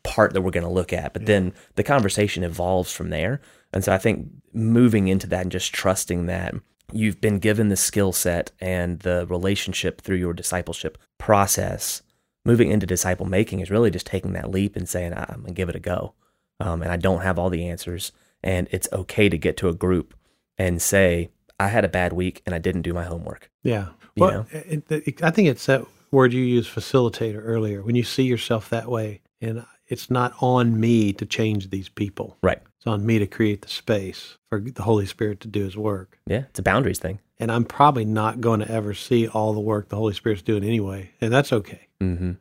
part 0.03 0.33
that 0.33 0.41
we're 0.43 0.51
going 0.51 0.65
to 0.67 0.71
look 0.73 0.93
at. 0.93 1.13
But 1.13 1.27
then 1.27 1.53
the 1.77 1.85
conversation 1.85 2.43
evolves 2.43 2.91
from 2.91 3.11
there. 3.11 3.41
And 3.73 3.85
so 3.85 3.93
I 3.93 3.99
think 3.99 4.27
moving 4.53 5.07
into 5.09 5.27
that 5.29 5.43
and 5.43 5.53
just 5.53 5.73
trusting 5.73 6.27
that 6.27 6.55
you've 6.93 7.21
been 7.21 7.39
given 7.39 7.69
the 7.69 7.77
skill 7.77 8.13
set 8.13 8.51
and 8.61 8.99
the 9.01 9.27
relationship 9.29 10.01
through 10.01 10.17
your 10.17 10.33
discipleship 10.33 10.97
process, 11.19 12.03
moving 12.49 12.71
into 12.71 12.87
disciple 12.87 13.27
making 13.27 13.61
is 13.61 13.71
really 13.71 13.91
just 13.91 14.07
taking 14.07 14.33
that 14.33 14.51
leap 14.51 14.75
and 14.77 14.89
saying, 14.89 15.13
"I- 15.13 15.27
I'm 15.29 15.43
going 15.43 15.55
to 15.55 15.61
give 15.61 15.69
it 15.69 15.77
a 15.77 15.81
go. 15.81 16.15
Um, 16.61 16.83
and 16.83 16.91
I 16.91 16.97
don't 16.97 17.21
have 17.23 17.39
all 17.39 17.51
the 17.51 17.67
answers. 17.69 18.11
And 18.43 18.67
it's 18.73 18.89
okay 18.93 19.29
to 19.29 19.39
get 19.39 19.57
to 19.59 19.69
a 19.69 19.75
group 19.75 20.15
and 20.57 20.83
say, 20.83 21.31
I 21.61 21.69
had 21.69 21.85
a 21.85 21.89
bad 21.89 22.13
week 22.13 22.43
and 22.47 22.55
I 22.55 22.59
didn't 22.59 22.83
do 22.83 22.93
my 22.95 23.05
homework. 23.05 23.51
Yeah. 23.63 23.89
You 24.17 24.23
Well, 24.25 24.31
know? 24.33 24.47
it, 24.53 24.91
it, 24.91 25.23
I 25.23 25.31
think 25.31 25.49
it's 25.49 25.67
that 25.67 25.85
word 26.11 26.33
you 26.33 26.43
used, 26.43 26.71
facilitator, 26.75 27.41
earlier. 27.45 27.83
When 27.83 27.95
you 27.97 28.03
see 28.05 28.25
yourself 28.25 28.71
that 28.71 28.89
way, 28.89 29.21
and 29.41 29.65
it's 29.87 30.11
not 30.11 30.35
on 30.41 30.79
me 30.81 31.13
to 31.15 31.27
change 31.27 31.71
these 31.71 31.89
people. 31.89 32.37
Right. 32.43 32.61
It's 32.79 32.87
on 32.87 33.05
me 33.07 33.19
to 33.19 33.27
create 33.27 33.63
the 33.63 33.69
space 33.69 34.37
for 34.49 34.61
the 34.61 34.83
Holy 34.83 35.07
Spirit 35.07 35.41
to 35.41 35.49
do 35.49 35.65
His 35.65 35.77
work. 35.77 36.19
Yeah. 36.27 36.45
It's 36.51 36.59
a 36.59 36.63
boundaries 36.63 36.99
thing. 36.99 37.21
And 37.41 37.51
I'm 37.53 37.65
probably 37.65 38.05
not 38.05 38.41
going 38.41 38.61
to 38.61 38.71
ever 38.71 38.95
see 38.95 39.29
all 39.29 39.53
the 39.53 39.61
work 39.61 39.89
the 39.89 39.97
Holy 39.97 40.15
Spirit's 40.15 40.43
doing 40.43 40.65
anyway, 40.65 41.11
and 41.21 41.33
that's 41.33 41.53
okay. 41.53 41.88
Hmm 42.01 42.33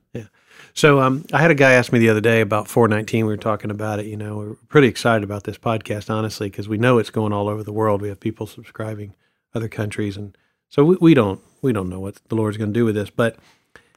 So 0.74 1.00
um, 1.00 1.26
I 1.34 1.40
had 1.40 1.52
a 1.52 1.56
guy 1.56 1.74
ask 1.74 1.92
me 1.92 2.00
the 2.00 2.10
other 2.10 2.22
day 2.22 2.42
about 2.42 2.68
419. 2.68 3.26
We 3.26 3.34
were 3.34 3.38
talking 3.38 3.72
about 3.72 4.00
it. 4.00 4.06
You 4.06 4.18
know, 4.18 4.38
we're 4.38 4.54
pretty 4.68 4.88
excited 4.88 5.24
about 5.24 5.44
this 5.44 5.58
podcast, 5.58 6.10
honestly, 6.10 6.50
because 6.50 6.68
we 6.68 6.78
know 6.78 7.00
it's 7.00 7.10
going 7.10 7.34
all 7.34 7.50
over 7.50 7.64
the 7.64 7.74
world. 7.74 8.02
We 8.02 8.10
have 8.10 8.20
people 8.20 8.46
subscribing 8.46 9.16
other 9.56 9.68
countries, 9.68 10.18
and 10.18 10.38
so 10.70 10.84
we, 10.84 10.98
we 11.02 11.14
don't 11.14 11.42
we 11.62 11.74
don't 11.74 11.90
know 11.90 12.00
what 12.00 12.20
the 12.28 12.36
Lord's 12.36 12.58
going 12.58 12.74
to 12.74 12.80
do 12.80 12.86
with 12.86 12.96
this. 12.96 13.10
But 13.10 13.38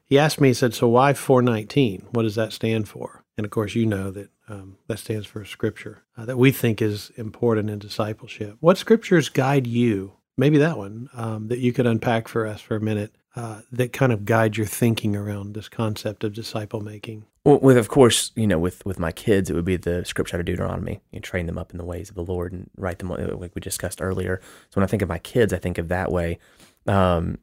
he 0.05 0.19
asked 0.19 0.40
me, 0.40 0.49
he 0.49 0.55
said, 0.55 0.75
"So 0.75 0.88
why 0.88 1.12
419? 1.12 2.09
What 2.12 2.23
does 2.23 2.35
that 2.37 2.52
stand 2.52 2.88
for?" 2.88 3.25
And 3.37 3.45
of 3.45 3.50
course, 3.50 3.75
you 3.75 3.87
know 3.87 4.11
that 4.11 4.31
um, 4.49 4.79
that 4.87 4.99
stands 4.99 5.26
for 5.26 5.45
Scripture 5.45 6.02
uh, 6.17 6.25
that 6.25 6.38
we 6.38 6.50
think 6.50 6.81
is 6.81 7.11
important 7.17 7.71
in 7.71 7.79
discipleship. 7.79 8.57
What 8.61 8.79
scriptures 8.79 9.29
guide 9.29 9.67
you? 9.67 10.14
Maybe 10.37 10.59
that 10.59 10.79
one 10.79 11.11
um, 11.14 11.49
that 11.49 11.59
you 11.59 11.73
could 11.73 11.87
unpack 11.87 12.26
for 12.29 12.47
us 12.47 12.61
for 12.61 12.76
a 12.76 12.81
minute. 12.81 13.14
Uh, 13.37 13.61
that 13.71 13.93
kind 13.93 14.13
of 14.13 14.25
guide 14.25 14.57
your 14.57 14.67
thinking 14.67 15.15
around 15.15 15.55
this 15.55 15.69
concept 15.69 16.25
of 16.25 16.33
disciple 16.33 16.81
making. 16.81 17.25
Well, 17.45 17.61
with 17.61 17.77
of 17.77 17.89
course, 17.89 18.33
you 18.35 18.47
know, 18.47 18.59
with 18.59 18.85
with 18.85 18.99
my 18.99 19.13
kids, 19.13 19.49
it 19.49 19.55
would 19.55 19.65
be 19.65 19.77
the 19.77 20.05
scripture 20.05 20.37
out 20.37 20.41
of 20.41 20.47
Deuteronomy. 20.47 21.01
You 21.13 21.21
train 21.21 21.47
them 21.47 21.57
up 21.57 21.71
in 21.71 21.79
the 21.79 21.85
ways 21.85 22.09
of 22.09 22.17
the 22.17 22.25
Lord 22.25 22.53
and 22.53 22.69
write 22.77 22.99
them 22.99 23.09
like 23.09 23.55
we 23.55 23.61
discussed 23.61 24.03
earlier. 24.03 24.41
So 24.71 24.81
when 24.81 24.85
I 24.85 24.89
think 24.89 25.03
of 25.03 25.09
my 25.09 25.19
kids, 25.19 25.53
I 25.53 25.59
think 25.59 25.79
of 25.79 25.89
that 25.89 26.11
way. 26.11 26.39
Um, 26.87 27.39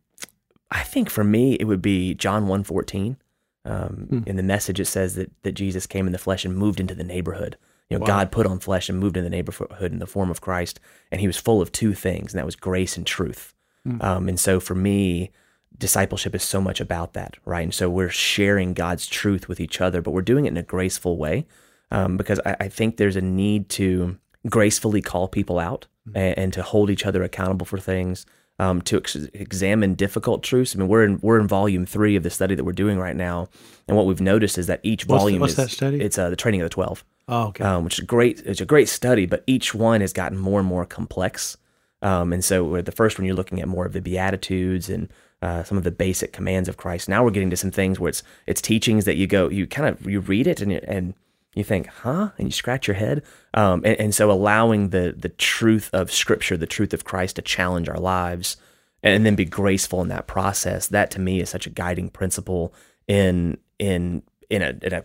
I 0.70 0.84
think 0.84 1.10
for 1.10 1.24
me, 1.24 1.54
it 1.54 1.64
would 1.64 1.82
be 1.82 2.14
John 2.14 2.48
one 2.48 2.64
fourteen. 2.64 3.18
Um, 3.64 4.24
In 4.26 4.36
the 4.36 4.44
message, 4.44 4.80
it 4.80 4.86
says 4.86 5.16
that 5.16 5.32
that 5.44 5.54
Jesus 5.54 5.88
came 5.88 6.06
in 6.06 6.12
the 6.12 6.20
flesh 6.20 6.44
and 6.46 6.56
moved 6.56 6.80
into 6.82 6.96
the 6.96 7.04
neighborhood. 7.06 7.58
You 7.90 7.98
know, 7.98 8.02
Wow. 8.02 8.08
God 8.08 8.32
put 8.32 8.46
on 8.46 8.60
flesh 8.60 8.90
and 8.90 9.00
moved 9.00 9.16
in 9.16 9.24
the 9.24 9.30
neighborhood 9.30 9.94
in 9.94 10.00
the 10.00 10.06
form 10.08 10.30
of 10.30 10.42
Christ, 10.42 10.82
and 11.12 11.22
He 11.22 11.28
was 11.28 11.38
full 11.38 11.62
of 11.62 11.72
two 11.72 11.94
things, 11.94 12.34
and 12.34 12.40
that 12.40 12.46
was 12.46 12.58
grace 12.58 12.98
and 12.98 13.08
truth. 13.08 13.54
Um, 14.02 14.28
and 14.28 14.38
so 14.38 14.60
for 14.60 14.76
me, 14.76 15.32
discipleship 15.80 16.34
is 16.36 16.44
so 16.44 16.60
much 16.62 16.80
about 16.82 17.14
that, 17.14 17.38
right? 17.46 17.62
And 17.64 17.74
so 17.74 17.90
we're 17.90 18.10
sharing 18.10 18.74
God's 18.74 19.08
truth 19.08 19.48
with 19.48 19.60
each 19.60 19.80
other, 19.82 20.02
but 20.02 20.12
we're 20.12 20.22
doing 20.22 20.46
it 20.46 20.50
in 20.50 20.58
a 20.58 20.64
graceful 20.64 21.18
way 21.18 21.46
um, 21.92 22.18
because 22.18 22.40
I, 22.46 22.56
I 22.62 22.68
think 22.70 22.98
there's 22.98 23.16
a 23.16 23.22
need 23.22 23.70
to 23.70 24.18
gracefully 24.50 25.02
call 25.02 25.28
people 25.28 25.60
out 25.60 25.88
and, 26.16 26.38
and 26.38 26.54
to 26.54 26.64
hold 26.64 26.90
each 26.90 27.06
other 27.06 27.24
accountable 27.24 27.66
for 27.66 27.78
things. 27.78 28.26
Um, 28.60 28.82
to 28.82 28.98
ex- 28.98 29.16
examine 29.36 29.94
difficult 29.94 30.42
truths. 30.42 30.76
I 30.76 30.80
mean, 30.80 30.88
we're 30.88 31.04
in 31.04 31.20
we're 31.22 31.40
in 31.40 31.48
volume 31.48 31.86
three 31.86 32.16
of 32.16 32.24
the 32.24 32.32
study 32.32 32.56
that 32.56 32.64
we're 32.64 32.72
doing 32.72 32.98
right 32.98 33.16
now, 33.16 33.50
and 33.88 33.96
what 33.96 34.08
we've 34.08 34.20
noticed 34.20 34.58
is 34.58 34.66
that 34.66 34.80
each 34.82 35.06
What's 35.06 35.20
the- 35.20 35.26
volume 35.26 35.42
what's 35.42 35.52
is 35.52 35.58
that 35.58 35.70
study? 35.70 36.02
it's 36.02 36.18
uh, 36.18 36.32
the 36.32 36.36
training 36.36 36.62
of 36.62 36.66
the 36.66 36.74
twelve. 36.74 37.06
Oh, 37.28 37.50
okay. 37.50 37.64
um, 37.64 37.84
which 37.84 38.00
is 38.00 38.06
great. 38.06 38.40
It's 38.48 38.60
a 38.60 38.66
great 38.66 38.90
study, 38.90 39.28
but 39.28 39.44
each 39.46 39.76
one 39.76 40.02
has 40.02 40.12
gotten 40.12 40.40
more 40.40 40.60
and 40.60 40.68
more 40.68 40.88
complex. 40.88 41.56
Um, 42.02 42.34
and 42.34 42.44
so 42.44 42.64
with 42.64 42.88
the 42.88 42.92
first 42.92 43.20
one, 43.20 43.28
you're 43.28 43.36
looking 43.36 43.62
at 43.62 43.68
more 43.68 43.86
of 43.86 43.94
the 43.94 44.02
beatitudes 44.02 44.90
and 44.90 45.08
uh, 45.42 45.64
some 45.64 45.78
of 45.78 45.84
the 45.84 45.92
basic 45.92 46.34
commands 46.34 46.68
of 46.70 46.78
Christ. 46.78 47.08
Now 47.10 47.24
we're 47.24 47.32
getting 47.32 47.50
to 47.52 47.58
some 47.58 47.72
things 47.72 48.00
where 48.00 48.10
it's 48.10 48.24
it's 48.46 48.62
teachings 48.62 49.06
that 49.06 49.18
you 49.18 49.28
go, 49.28 49.50
you 49.50 49.68
kind 49.68 49.88
of 49.88 50.06
you 50.06 50.20
read 50.20 50.48
it 50.48 50.62
and 50.62 50.72
you, 50.72 50.80
and 50.88 51.14
you 51.54 51.64
think, 51.64 51.88
huh, 51.88 52.30
and 52.38 52.48
you 52.48 52.52
scratch 52.52 52.88
your 52.88 52.96
head. 52.96 53.24
Um, 53.54 53.82
and, 53.86 54.00
and 54.00 54.16
so 54.16 54.32
allowing 54.32 54.90
the 54.90 55.14
the 55.18 55.30
truth 55.30 55.90
of 55.94 56.12
Scripture, 56.12 56.58
the 56.58 56.66
truth 56.68 56.94
of 56.94 57.04
Christ, 57.04 57.36
to 57.38 57.42
challenge 57.42 57.90
our 57.90 58.00
lives, 58.00 58.58
and 59.04 59.26
then 59.26 59.36
be 59.36 59.46
graceful 59.46 60.02
in 60.02 60.10
that 60.10 60.28
process. 60.28 60.88
That 60.88 61.12
to 61.12 61.20
me 61.20 61.40
is 61.40 61.50
such 61.50 61.68
a 61.68 61.72
guiding 61.72 62.10
principle 62.10 62.74
in 63.08 63.58
in 63.80 64.24
in 64.50 64.62
a, 64.62 64.74
in 64.82 64.94
a 64.94 65.04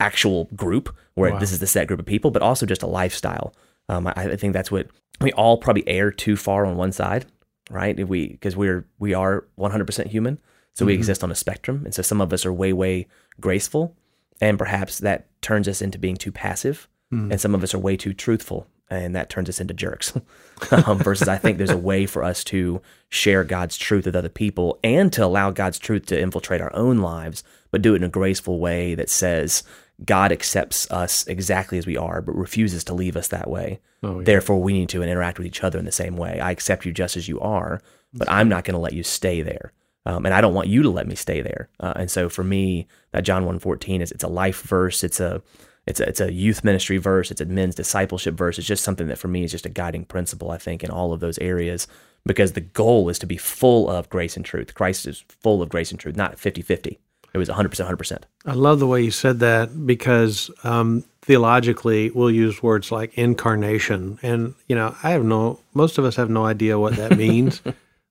actual 0.00 0.44
group 0.54 0.94
where 1.14 1.32
Wow. 1.32 1.38
this 1.38 1.52
is 1.52 1.58
the 1.58 1.66
set 1.66 1.86
group 1.88 2.00
of 2.00 2.06
people, 2.06 2.30
but 2.30 2.42
also 2.42 2.66
just 2.66 2.82
a 2.82 2.86
lifestyle. 2.86 3.54
Um, 3.88 4.06
I, 4.06 4.12
I 4.16 4.36
think 4.36 4.52
that's 4.52 4.70
what 4.70 4.88
we 5.20 5.32
all 5.32 5.56
probably 5.56 5.86
err 5.88 6.10
too 6.10 6.36
far 6.36 6.66
on 6.66 6.76
one 6.76 6.92
side, 6.92 7.24
right? 7.70 7.98
If 7.98 8.08
we 8.08 8.28
because 8.28 8.56
we're 8.56 8.86
we 8.98 9.14
are 9.14 9.46
100% 9.58 10.06
human, 10.06 10.38
so 10.74 10.84
we 10.84 10.94
exist 10.94 11.24
on 11.24 11.30
a 11.30 11.34
spectrum, 11.34 11.82
and 11.84 11.94
so 11.94 12.02
some 12.02 12.20
of 12.20 12.32
us 12.32 12.44
are 12.44 12.52
way 12.52 12.72
way 12.72 13.06
graceful, 13.40 13.96
and 14.40 14.58
perhaps 14.58 14.98
that 14.98 15.26
turns 15.42 15.68
us 15.68 15.80
into 15.82 15.98
being 15.98 16.16
too 16.16 16.32
passive, 16.32 16.88
and 17.32 17.40
some 17.40 17.54
of 17.54 17.62
us 17.62 17.74
are 17.74 17.78
way 17.78 17.96
too 17.96 18.12
truthful, 18.12 18.66
and 18.90 19.14
that 19.16 19.30
turns 19.30 19.48
us 19.48 19.60
into 19.60 19.74
jerks. 19.74 20.12
um, 20.70 20.98
versus, 20.98 21.28
I 21.28 21.36
think 21.36 21.58
there's 21.58 21.70
a 21.70 21.76
way 21.76 22.06
for 22.06 22.22
us 22.22 22.44
to 22.44 22.80
share 23.08 23.44
God's 23.44 23.76
truth 23.76 24.06
with 24.06 24.16
other 24.16 24.28
people 24.28 24.78
and 24.84 25.12
to 25.12 25.24
allow 25.24 25.50
God's 25.50 25.78
truth 25.78 26.06
to 26.06 26.20
infiltrate 26.20 26.60
our 26.60 26.74
own 26.74 26.98
lives, 26.98 27.42
but 27.70 27.82
do 27.82 27.94
it 27.94 27.98
in 27.98 28.04
a 28.04 28.08
graceful 28.08 28.58
way 28.58 28.94
that 28.94 29.10
says 29.10 29.62
God 30.04 30.30
accepts 30.32 30.90
us 30.90 31.26
exactly 31.26 31.78
as 31.78 31.86
we 31.86 31.96
are, 31.96 32.20
but 32.20 32.36
refuses 32.36 32.84
to 32.84 32.94
leave 32.94 33.16
us 33.16 33.28
that 33.28 33.48
way. 33.48 33.80
Oh, 34.06 34.18
yeah. 34.20 34.24
Therefore, 34.24 34.60
we 34.60 34.72
need 34.72 34.88
to 34.90 35.02
interact 35.02 35.38
with 35.38 35.46
each 35.46 35.64
other 35.64 35.78
in 35.78 35.84
the 35.84 35.92
same 35.92 36.16
way. 36.16 36.38
I 36.40 36.50
accept 36.50 36.84
you 36.86 36.92
just 36.92 37.16
as 37.16 37.28
you 37.28 37.40
are, 37.40 37.80
but 38.14 38.30
I'm 38.30 38.48
not 38.48 38.64
going 38.64 38.74
to 38.74 38.80
let 38.80 38.92
you 38.92 39.02
stay 39.02 39.42
there. 39.42 39.72
Um, 40.04 40.24
and 40.24 40.34
I 40.34 40.40
don't 40.40 40.54
want 40.54 40.68
you 40.68 40.82
to 40.82 40.90
let 40.90 41.08
me 41.08 41.16
stay 41.16 41.40
there. 41.40 41.68
Uh, 41.80 41.92
and 41.96 42.10
so 42.10 42.28
for 42.28 42.44
me, 42.44 42.86
that 43.10 43.24
John 43.24 43.44
1.14 43.44 44.00
is 44.00 44.12
it's 44.12 44.22
a 44.22 44.28
life 44.28 44.62
verse. 44.62 45.02
It's 45.02 45.18
a 45.18 45.42
it's 45.86 46.00
a, 46.00 46.08
it's 46.08 46.20
a 46.20 46.32
youth 46.32 46.64
ministry 46.64 46.98
verse. 46.98 47.30
It's 47.30 47.40
a 47.40 47.44
men's 47.44 47.74
discipleship 47.74 48.34
verse. 48.34 48.58
It's 48.58 48.66
just 48.66 48.84
something 48.84 49.08
that 49.08 49.18
for 49.18 49.28
me 49.28 49.44
is 49.44 49.52
just 49.52 49.66
a 49.66 49.70
guiding 49.70 50.04
principle, 50.04 50.50
I 50.50 50.58
think, 50.58 50.82
in 50.82 50.90
all 50.90 51.12
of 51.12 51.20
those 51.20 51.38
areas 51.38 51.86
because 52.24 52.52
the 52.52 52.60
goal 52.60 53.08
is 53.08 53.18
to 53.20 53.26
be 53.26 53.36
full 53.36 53.88
of 53.88 54.10
grace 54.10 54.36
and 54.36 54.44
truth. 54.44 54.74
Christ 54.74 55.06
is 55.06 55.24
full 55.28 55.62
of 55.62 55.68
grace 55.68 55.90
and 55.92 55.98
truth, 55.98 56.16
not 56.16 56.38
50 56.38 56.60
50. 56.60 56.98
It 57.36 57.38
was 57.38 57.50
100%, 57.50 57.68
100%. 57.86 58.22
I 58.46 58.54
love 58.54 58.78
the 58.78 58.86
way 58.86 59.02
you 59.02 59.10
said 59.10 59.40
that 59.40 59.86
because 59.86 60.50
um, 60.64 61.04
theologically 61.20 62.08
we'll 62.08 62.30
use 62.30 62.62
words 62.62 62.90
like 62.90 63.12
incarnation, 63.18 64.18
and 64.22 64.54
you 64.68 64.74
know 64.74 64.96
I 65.02 65.10
have 65.10 65.22
no. 65.22 65.60
Most 65.74 65.98
of 65.98 66.06
us 66.06 66.16
have 66.16 66.30
no 66.30 66.46
idea 66.46 66.78
what 66.78 66.96
that 66.96 67.18
means, 67.18 67.60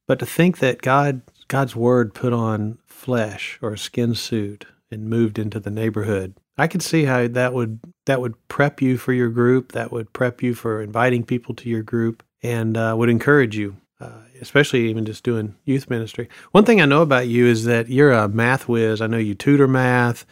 but 0.08 0.20
to 0.20 0.28
think 0.28 0.60
that 0.60 0.84
God 0.84 1.22
God's 1.48 1.76
word 1.76 2.14
put 2.14 2.34
on 2.34 2.78
flesh 2.86 3.58
or 3.64 3.74
a 3.74 3.80
skin 3.80 4.14
suit 4.14 4.68
and 4.92 5.10
moved 5.10 5.40
into 5.40 5.60
the 5.60 5.72
neighborhood, 5.72 6.36
I 6.56 6.68
could 6.68 6.84
see 6.84 7.06
how 7.06 7.28
that 7.28 7.52
would 7.56 7.80
that 8.06 8.22
would 8.22 8.36
prep 8.48 8.80
you 8.80 8.96
for 8.96 9.12
your 9.12 9.30
group. 9.30 9.72
That 9.72 9.92
would 9.92 10.14
prep 10.14 10.44
you 10.44 10.54
for 10.54 10.84
inviting 10.84 11.24
people 11.24 11.56
to 11.56 11.68
your 11.68 11.82
group, 11.82 12.22
and 12.44 12.78
uh, 12.78 12.94
would 12.96 13.10
encourage 13.10 13.58
you 13.58 13.78
uh, 14.06 14.12
especially 14.42 14.90
even 14.90 15.06
just 15.06 15.24
doing 15.24 15.56
youth 15.66 15.90
ministry. 15.90 16.30
One 16.52 16.66
thing 16.66 16.82
I 16.82 16.86
know 16.86 17.02
about 17.02 17.28
you 17.28 17.48
is 17.48 17.66
that 17.66 17.90
you're 17.90 18.12
a 18.12 18.28
math 18.28 18.68
whiz. 18.68 19.02
I 19.02 19.08
know 19.08 19.18
you 19.18 19.36
tutor 19.36 19.68
math, 19.68 20.26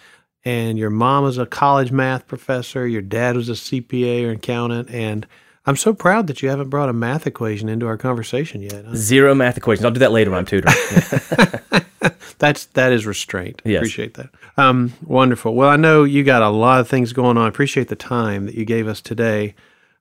and 0.46 0.77
your 0.77 0.89
mom 0.89 1.24
was 1.24 1.38
a 1.38 1.46
college 1.46 1.92
math 1.92 2.27
professor. 2.27 2.88
Your 2.88 3.01
dad 3.01 3.36
was 3.36 3.50
a 3.50 3.53
CPA 3.53 4.25
or 4.25 4.32
accountant, 4.32 4.89
and 4.89 5.25
I'm 5.65 5.77
so 5.77 5.94
proud 5.94 6.27
that 6.27 6.42
you 6.42 6.50
haven't 6.50 6.70
brought 6.70 6.89
a 6.89 6.94
math 6.94 7.25
equation 7.25 7.70
into 7.70 7.88
our 7.88 7.98
conversation 7.98 8.62
yet. 8.62 8.86
Zero 8.96 9.34
math 9.34 9.58
equations. 9.58 9.86
I'll 9.86 9.92
do 9.92 10.00
that 10.00 10.12
later 10.12 10.32
when 10.32 10.39
I'm 10.39 10.46
tutoring. 10.46 10.75
That's 12.39 12.65
that 12.68 12.92
is 12.92 13.06
restraint. 13.06 13.62
Yes. 13.63 13.80
Appreciate 13.80 14.15
that. 14.15 14.30
Um, 14.58 14.94
wonderful. 15.06 15.56
Well, 15.56 15.70
I 15.70 15.77
know 15.77 16.03
you 16.03 16.24
got 16.24 16.42
a 16.42 16.50
lot 16.50 16.82
of 16.82 16.89
things 16.89 17.13
going 17.13 17.38
on. 17.38 17.46
I 17.46 17.48
appreciate 17.48 17.88
the 17.88 17.96
time 17.96 18.46
that 18.48 18.56
you 18.56 18.65
gave 18.65 18.88
us 18.88 19.00
today. 19.00 19.56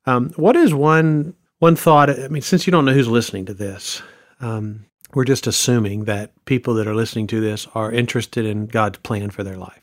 Um, 0.06 0.30
what 0.30 0.56
is 0.56 0.74
one 0.74 1.34
one 1.62 1.76
thought? 1.76 2.10
I 2.10 2.26
mean, 2.26 2.42
since 2.42 2.66
you 2.66 2.72
don't 2.72 2.84
know 2.84 2.92
who's 2.92 3.06
listening 3.06 3.46
to 3.46 3.54
this, 3.54 4.02
um, 4.40 4.86
we're 5.14 5.24
just 5.24 5.46
assuming 5.46 6.06
that 6.06 6.32
people 6.44 6.74
that 6.74 6.88
are 6.88 6.94
listening 6.94 7.28
to 7.28 7.40
this 7.40 7.68
are 7.74 7.92
interested 7.92 8.44
in 8.44 8.66
God's 8.66 8.98
plan 8.98 9.30
for 9.30 9.44
their 9.44 9.56
life. 9.56 9.80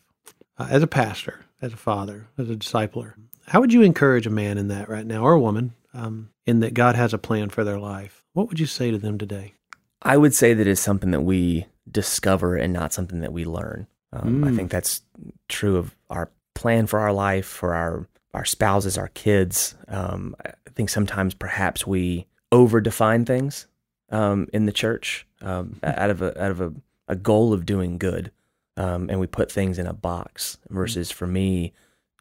Uh, 0.57 0.67
as 0.69 0.83
a 0.83 0.87
pastor, 0.87 1.45
as 1.61 1.71
a 1.71 1.77
father, 1.77 2.27
as 2.37 2.49
a 2.49 2.55
discipler, 2.55 3.13
how 3.47 3.61
would 3.61 3.71
you 3.71 3.81
encourage 3.81 4.27
a 4.27 4.29
man 4.29 4.57
in 4.57 4.67
that 4.67 4.89
right 4.89 5.05
now, 5.05 5.23
or 5.23 5.31
a 5.33 5.39
woman, 5.39 5.73
um, 5.93 6.31
in 6.45 6.59
that 6.59 6.73
God 6.73 6.95
has 6.97 7.13
a 7.13 7.17
plan 7.17 7.47
for 7.49 7.63
their 7.63 7.79
life? 7.79 8.25
What 8.33 8.49
would 8.49 8.59
you 8.59 8.65
say 8.65 8.91
to 8.91 8.97
them 8.97 9.17
today? 9.17 9.53
I 10.01 10.17
would 10.17 10.33
say 10.35 10.53
that 10.53 10.67
it's 10.67 10.81
something 10.81 11.11
that 11.11 11.21
we 11.21 11.65
discover 11.89 12.57
and 12.57 12.73
not 12.73 12.91
something 12.91 13.21
that 13.21 13.31
we 13.31 13.45
learn. 13.45 13.87
Um, 14.11 14.43
I 14.43 14.49
Mm. 14.49 14.55
think 14.57 14.71
that's 14.71 15.01
true 15.47 15.77
of 15.77 15.95
our 16.09 16.29
plan 16.55 16.87
for 16.87 16.99
our 16.99 17.13
life, 17.13 17.45
for 17.45 17.73
our 17.73 18.05
our 18.33 18.45
spouses, 18.45 18.97
our 18.97 19.09
kids. 19.09 19.75
Um, 19.87 20.35
I 20.45 20.51
think 20.75 20.89
sometimes 20.89 21.33
perhaps 21.33 21.85
we 21.85 22.27
over 22.51 22.81
define 22.81 23.25
things 23.25 23.67
um, 24.11 24.47
in 24.53 24.65
the 24.65 24.71
church 24.71 25.27
um, 25.41 25.79
out 25.83 26.09
of 26.09 26.21
a 26.21 26.41
out 26.41 26.51
of 26.51 26.61
a, 26.61 26.73
a 27.07 27.15
goal 27.15 27.53
of 27.53 27.65
doing 27.65 27.97
good, 27.97 28.31
um, 28.77 29.09
and 29.09 29.19
we 29.19 29.27
put 29.27 29.51
things 29.51 29.79
in 29.79 29.87
a 29.87 29.93
box. 29.93 30.57
Versus 30.69 31.11
for 31.11 31.27
me, 31.27 31.73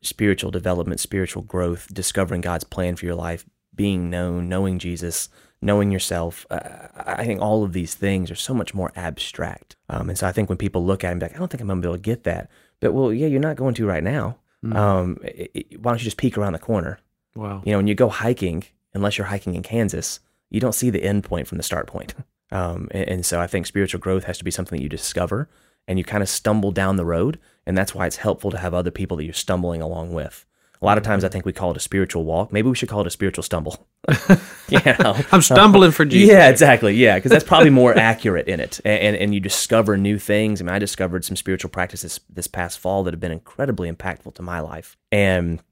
spiritual 0.03 0.51
development, 0.51 1.01
spiritual 1.01 1.43
growth, 1.43 1.93
discovering 1.93 2.41
God's 2.41 2.65
plan 2.65 2.97
for 2.97 3.07
your 3.07 3.15
life, 3.15 3.45
being 3.75 4.11
known, 4.11 4.49
knowing 4.49 4.79
Jesus, 4.79 5.29
knowing 5.61 5.91
yourself. 5.91 6.47
Uh, 6.51 6.89
I 6.95 7.25
think 7.25 7.41
all 7.41 7.65
of 7.65 7.73
these 7.73 7.95
things 7.95 8.31
are 8.31 8.37
so 8.37 8.55
much 8.55 8.75
more 8.75 8.93
abstract. 8.97 9.77
Um, 9.89 10.09
and 10.09 10.19
so 10.19 10.27
I 10.27 10.33
think 10.33 10.49
when 10.49 10.59
people 10.59 10.85
look 10.85 11.05
at 11.05 11.09
it 11.09 11.13
and 11.13 11.21
be 11.21 11.27
like, 11.27 11.35
I 11.35 11.39
don't 11.39 11.49
think 11.49 11.61
I'm 11.61 11.67
going 11.69 11.83
to 11.83 11.87
be 11.87 11.91
able 11.91 11.97
to 11.97 12.03
get 12.03 12.25
that. 12.25 12.51
But 12.81 12.93
well, 12.93 13.13
yeah, 13.13 13.27
you're 13.27 13.41
not 13.41 13.57
going 13.57 13.75
to 13.75 13.87
right 13.87 14.05
now. 14.05 14.39
Um, 14.73 15.19
it, 15.23 15.51
it- 15.55 15.81
why 15.83 15.93
don't 15.93 16.01
you 16.01 16.05
just 16.05 16.17
peek 16.17 16.37
around 16.39 16.53
the 16.55 16.59
corner? 16.59 16.99
Wow. 17.35 17.63
You 17.65 17.73
know, 17.73 17.79
when 17.79 17.87
you 17.87 17.95
go 17.95 18.09
hiking, 18.09 18.65
unless 18.95 19.17
you're 19.19 19.27
hiking 19.29 19.55
in 19.55 19.63
Kansas, 19.63 20.21
you 20.51 20.61
don't 20.61 20.75
see 20.75 20.91
the 20.91 21.03
end 21.05 21.25
point 21.25 21.47
from 21.47 21.59
the 21.59 21.65
start 21.65 21.87
point. 21.87 22.15
Um, 22.51 22.89
and, 22.93 23.09
and 23.11 23.27
so 23.27 23.39
I 23.43 23.47
think 23.47 23.67
spiritual 23.67 24.01
growth 24.01 24.25
has 24.25 24.39
to 24.39 24.45
be 24.45 24.51
something 24.51 24.79
that 24.79 24.83
you 24.83 24.89
discover 24.89 25.51
and 25.87 25.99
you 25.99 26.05
kind 26.07 26.23
of 26.23 26.31
stumble 26.31 26.73
down 26.73 26.97
the 26.97 27.05
road. 27.05 27.39
And 27.67 27.77
that's 27.77 27.95
why 27.95 28.07
it's 28.07 28.17
helpful 28.17 28.51
to 28.51 28.57
have 28.57 28.73
other 28.73 28.91
people 28.91 29.19
that 29.19 29.25
you're 29.25 29.35
stumbling 29.35 29.83
along 29.83 30.15
with. 30.15 30.47
A 30.81 30.85
lot 30.87 30.97
of 30.97 31.05
times 31.05 31.25
I 31.25 31.29
think 31.29 31.45
we 31.45 31.53
call 31.53 31.73
it 31.73 31.77
a 31.77 31.81
spiritual 31.81 32.25
walk. 32.25 32.51
Maybe 32.51 32.67
we 32.71 32.75
should 32.75 32.89
call 32.89 33.03
it 33.03 33.07
a 33.07 33.11
spiritual 33.11 33.43
stumble. 33.43 33.87
you 34.69 34.81
know? 35.01 35.17
I'm 35.33 35.43
stumbling 35.43 35.91
for 35.93 36.05
Jesus. 36.05 36.29
Yeah, 36.33 36.49
exactly. 36.49 36.95
Yeah, 36.95 37.17
because 37.17 37.31
that's 37.31 37.45
probably 37.45 37.71
more 37.71 37.97
accurate 37.97 38.49
in 38.49 38.61
it, 38.61 38.81
and, 38.85 39.01
and 39.01 39.17
and 39.17 39.35
you 39.35 39.41
discover 39.41 39.97
new 39.97 40.19
things. 40.19 40.61
I 40.61 40.65
mean, 40.65 40.75
I 40.75 40.79
discovered 40.79 41.25
some 41.25 41.37
spiritual 41.37 41.71
practices 41.71 42.21
this 42.31 42.47
past 42.47 42.79
fall 42.79 43.03
that 43.05 43.13
have 43.15 43.21
been 43.21 43.33
incredibly 43.33 43.91
impactful 43.91 44.35
to 44.35 44.43
my 44.43 44.61
life, 44.61 44.97
and 45.13 45.63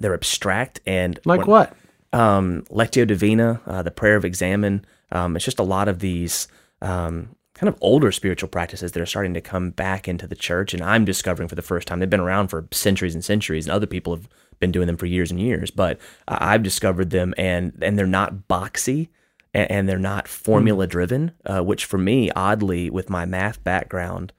they're 0.00 0.14
abstract 0.14 0.80
and 0.86 1.18
Like 1.24 1.38
when- 1.40 1.46
what? 1.46 1.72
um, 2.12 2.64
Lectio 2.70 3.06
Divina, 3.06 3.60
uh, 3.66 3.82
the 3.82 3.90
prayer 3.90 4.16
of 4.16 4.24
examen. 4.24 4.84
Um, 5.12 5.36
it's 5.36 5.44
just 5.44 5.58
a 5.60 5.62
lot 5.62 5.86
of 5.88 6.00
these 6.00 6.48
um, 6.82 7.35
kind 7.58 7.68
of 7.68 7.78
older 7.80 8.12
spiritual 8.12 8.48
practices 8.50 8.92
that 8.92 9.00
are 9.00 9.06
starting 9.06 9.32
to 9.34 9.40
come 9.40 9.70
back 9.70 10.06
into 10.08 10.26
the 10.26 10.36
church, 10.36 10.74
and 10.74 10.82
I'm 10.82 11.04
discovering 11.04 11.48
for 11.48 11.54
the 11.54 11.62
first 11.62 11.88
time. 11.88 11.98
They've 12.00 12.10
been 12.10 12.20
around 12.20 12.48
for 12.48 12.68
centuries 12.70 13.14
and 13.14 13.24
centuries, 13.24 13.66
and 13.66 13.72
other 13.72 13.86
people 13.86 14.14
have 14.14 14.28
been 14.60 14.72
doing 14.72 14.86
them 14.86 14.96
for 14.98 15.06
years 15.06 15.30
and 15.30 15.40
years. 15.40 15.70
But 15.70 15.98
I've 16.28 16.62
discovered 16.62 17.10
them, 17.10 17.32
and 17.38 17.72
and 17.80 17.98
they're 17.98 18.06
not 18.06 18.46
boxy, 18.48 19.08
and, 19.54 19.70
and 19.70 19.88
they're 19.88 19.98
not 19.98 20.28
formula 20.28 20.86
driven, 20.86 21.32
uh, 21.46 21.60
which 21.62 21.86
for 21.86 21.98
me, 21.98 22.30
oddly, 22.32 22.90
with 22.90 23.08
my 23.08 23.24
math 23.24 23.62
background, 23.64 24.32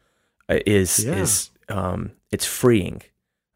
uh, 0.48 0.60
is 0.66 1.04
Yeah. 1.04 1.16
is 1.16 1.50
um, 1.70 2.12
it's 2.32 2.46
freeing. 2.46 3.02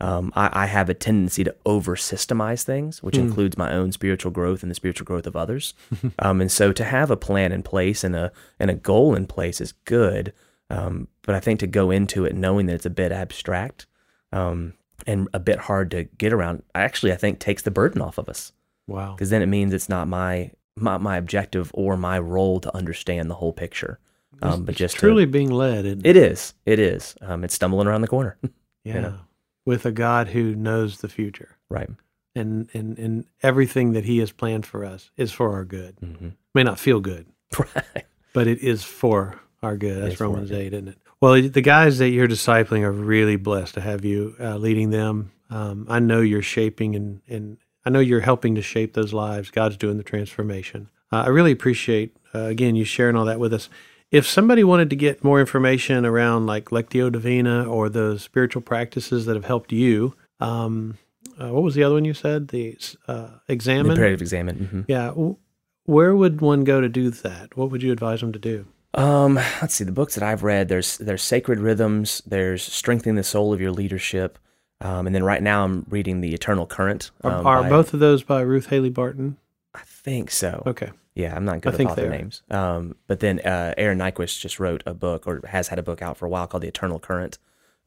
Um, 0.01 0.33
I, 0.35 0.63
I 0.63 0.65
have 0.65 0.89
a 0.89 0.93
tendency 0.95 1.43
to 1.43 1.55
over 1.65 1.95
systemize 1.95 2.63
things, 2.63 3.03
which 3.03 3.17
includes 3.17 3.57
my 3.57 3.71
own 3.71 3.91
spiritual 3.91 4.31
growth 4.31 4.63
and 4.63 4.69
the 4.71 4.75
spiritual 4.75 5.05
growth 5.05 5.27
of 5.27 5.35
others. 5.35 5.73
um, 6.19 6.41
and 6.41 6.51
so 6.51 6.71
to 6.73 6.83
have 6.83 7.11
a 7.11 7.15
plan 7.17 7.51
in 7.51 7.61
place 7.63 8.03
and 8.03 8.15
a 8.15 8.31
and 8.59 8.71
a 8.71 8.73
goal 8.73 9.13
in 9.15 9.27
place 9.27 9.61
is 9.61 9.73
good. 9.85 10.33
Um, 10.71 11.07
but 11.21 11.35
I 11.35 11.39
think 11.39 11.59
to 11.59 11.67
go 11.67 11.91
into 11.91 12.25
it 12.25 12.35
knowing 12.35 12.65
that 12.65 12.73
it's 12.75 12.85
a 12.85 12.89
bit 12.89 13.11
abstract 13.11 13.85
um, 14.33 14.73
and 15.05 15.27
a 15.33 15.39
bit 15.39 15.59
hard 15.59 15.91
to 15.91 16.05
get 16.17 16.33
around, 16.33 16.63
actually 16.73 17.11
I 17.11 17.15
think 17.17 17.37
takes 17.39 17.61
the 17.61 17.71
burden 17.71 18.01
off 18.01 18.17
of 18.17 18.27
us 18.29 18.53
Wow. 18.87 19.13
because 19.13 19.29
then 19.29 19.41
it 19.41 19.47
means 19.47 19.73
it's 19.73 19.89
not 19.89 20.07
my, 20.07 20.51
my 20.75 20.97
my 20.97 21.17
objective 21.17 21.69
or 21.75 21.95
my 21.95 22.17
role 22.19 22.59
to 22.61 22.75
understand 22.75 23.29
the 23.29 23.35
whole 23.35 23.53
picture. 23.53 23.99
Um, 24.41 24.63
but 24.65 24.73
just 24.75 24.95
to- 24.95 25.01
Truly 25.01 25.25
being 25.25 25.51
led. 25.51 25.85
isn't 25.85 26.05
it 26.05 26.15
is, 26.17 26.55
it 26.65 26.79
is. 26.79 27.15
Um, 27.21 27.43
it's 27.43 27.53
stumbling 27.53 27.87
around 27.87 28.01
the 28.01 28.07
corner, 28.07 28.37
Yeah. 28.83 28.99
know. 29.01 29.19
With 29.65 29.85
a 29.85 29.91
God 29.91 30.29
who 30.29 30.55
knows 30.55 30.97
the 31.01 31.09
future. 31.09 31.57
right? 31.69 31.89
And, 32.33 32.69
and, 32.73 32.97
and 32.97 33.25
everything 33.43 33.91
that 33.93 34.05
he 34.05 34.19
has 34.19 34.31
planned 34.31 34.65
for 34.65 34.85
us 34.85 35.11
is 35.17 35.31
for 35.31 35.51
our 35.53 35.65
good. 35.65 35.97
hmm 35.99 36.29
May 36.53 36.63
not 36.63 36.79
feel 36.79 36.99
good, 36.99 37.27
Right. 37.59 38.05
but 38.33 38.47
it 38.47 38.59
is 38.59 38.83
for 38.83 39.39
our 39.61 39.77
good. 39.77 40.03
That's 40.03 40.19
Romans 40.19 40.49
good. 40.49 40.59
8, 40.59 40.73
isn't 40.73 40.87
it? 40.89 40.97
Well, 41.21 41.33
the 41.41 41.61
guys 41.61 41.99
that 41.99 42.09
you're 42.09 42.27
discipling 42.27 42.81
are 42.81 42.91
really 42.91 43.35
blessed 43.35 43.75
to 43.75 43.81
have 43.81 44.03
you 44.03 44.35
uh, 44.39 44.57
leading 44.57 44.89
them. 44.89 45.31
Um, 45.49 45.85
I 45.89 45.99
know 45.99 46.21
you're 46.21 46.41
shaping 46.41 46.95
and, 46.95 47.21
and 47.27 47.57
I 47.85 47.89
know 47.89 47.99
you're 47.99 48.21
helping 48.21 48.55
to 48.55 48.61
shape 48.61 48.93
those 48.93 49.13
lives. 49.13 49.51
God's 49.51 49.77
doing 49.77 49.97
the 49.97 50.03
transformation. 50.03 50.89
Uh, 51.11 51.23
I 51.25 51.27
really 51.27 51.51
appreciate, 51.51 52.15
uh, 52.33 52.45
again, 52.45 52.75
you 52.75 52.85
sharing 52.85 53.15
all 53.15 53.25
that 53.25 53.39
with 53.39 53.53
us. 53.53 53.69
If 54.11 54.27
somebody 54.27 54.63
wanted 54.63 54.89
to 54.89 54.95
get 54.95 55.23
more 55.23 55.39
information 55.39 56.05
around 56.05 56.45
like 56.45 56.65
Lectio 56.65 57.11
Divina 57.11 57.63
or 57.65 57.87
the 57.89 58.19
spiritual 58.19 58.61
practices 58.61 59.25
that 59.25 59.35
have 59.35 59.45
helped 59.45 59.71
you, 59.71 60.15
um, 60.41 60.97
uh, 61.39 61.49
what 61.49 61.63
was 61.63 61.75
the 61.75 61.83
other 61.83 61.95
one 61.95 62.05
you 62.05 62.13
said? 62.13 62.49
The 62.49 62.77
uh, 63.07 63.29
examen? 63.47 63.87
The 63.87 63.93
imperative 63.93 64.21
examen. 64.21 64.55
Mm-hmm. 64.57 64.81
Yeah. 64.87 65.07
W- 65.07 65.37
where 65.85 66.15
would 66.15 66.41
one 66.41 66.63
go 66.63 66.81
to 66.81 66.89
do 66.89 67.09
that? 67.09 67.55
What 67.57 67.71
would 67.71 67.81
you 67.81 67.91
advise 67.91 68.19
them 68.19 68.33
to 68.33 68.39
do? 68.39 68.67
Um, 68.93 69.35
let's 69.35 69.73
see. 69.73 69.85
The 69.85 69.91
books 69.91 70.15
that 70.15 70.23
I've 70.23 70.43
read, 70.43 70.67
there's 70.67 70.97
there's 70.97 71.23
Sacred 71.23 71.59
Rhythms, 71.59 72.21
there's 72.25 72.61
Strengthening 72.61 73.15
the 73.15 73.23
Soul 73.23 73.53
of 73.53 73.61
Your 73.61 73.71
Leadership, 73.71 74.37
um, 74.81 75.07
and 75.07 75.15
then 75.15 75.23
right 75.23 75.41
now 75.41 75.63
I'm 75.63 75.85
reading 75.89 76.19
The 76.19 76.33
Eternal 76.33 76.65
Current. 76.67 77.11
Um, 77.23 77.47
are, 77.47 77.59
are 77.59 77.63
by, 77.63 77.69
both 77.69 77.93
of 77.93 78.01
those 78.01 78.23
by 78.23 78.41
Ruth 78.41 78.67
Haley 78.67 78.89
Barton? 78.89 79.37
I 79.73 79.81
think 79.85 80.29
so. 80.29 80.63
Okay. 80.65 80.91
Yeah, 81.15 81.35
I'm 81.35 81.45
not 81.45 81.61
good 81.61 81.73
I 81.73 81.77
with 81.77 81.87
author 81.87 82.09
names. 82.09 82.41
Um, 82.49 82.95
but 83.07 83.19
then 83.19 83.39
uh, 83.41 83.73
Aaron 83.77 83.99
Niequist 83.99 84.39
just 84.39 84.59
wrote 84.59 84.81
a 84.85 84.93
book 84.93 85.27
or 85.27 85.41
has 85.47 85.67
had 85.67 85.77
a 85.79 85.83
book 85.83 86.01
out 86.01 86.17
for 86.17 86.25
a 86.25 86.29
while 86.29 86.47
called 86.47 86.63
The 86.63 86.69
Eternal 86.69 86.99
Current. 86.99 87.37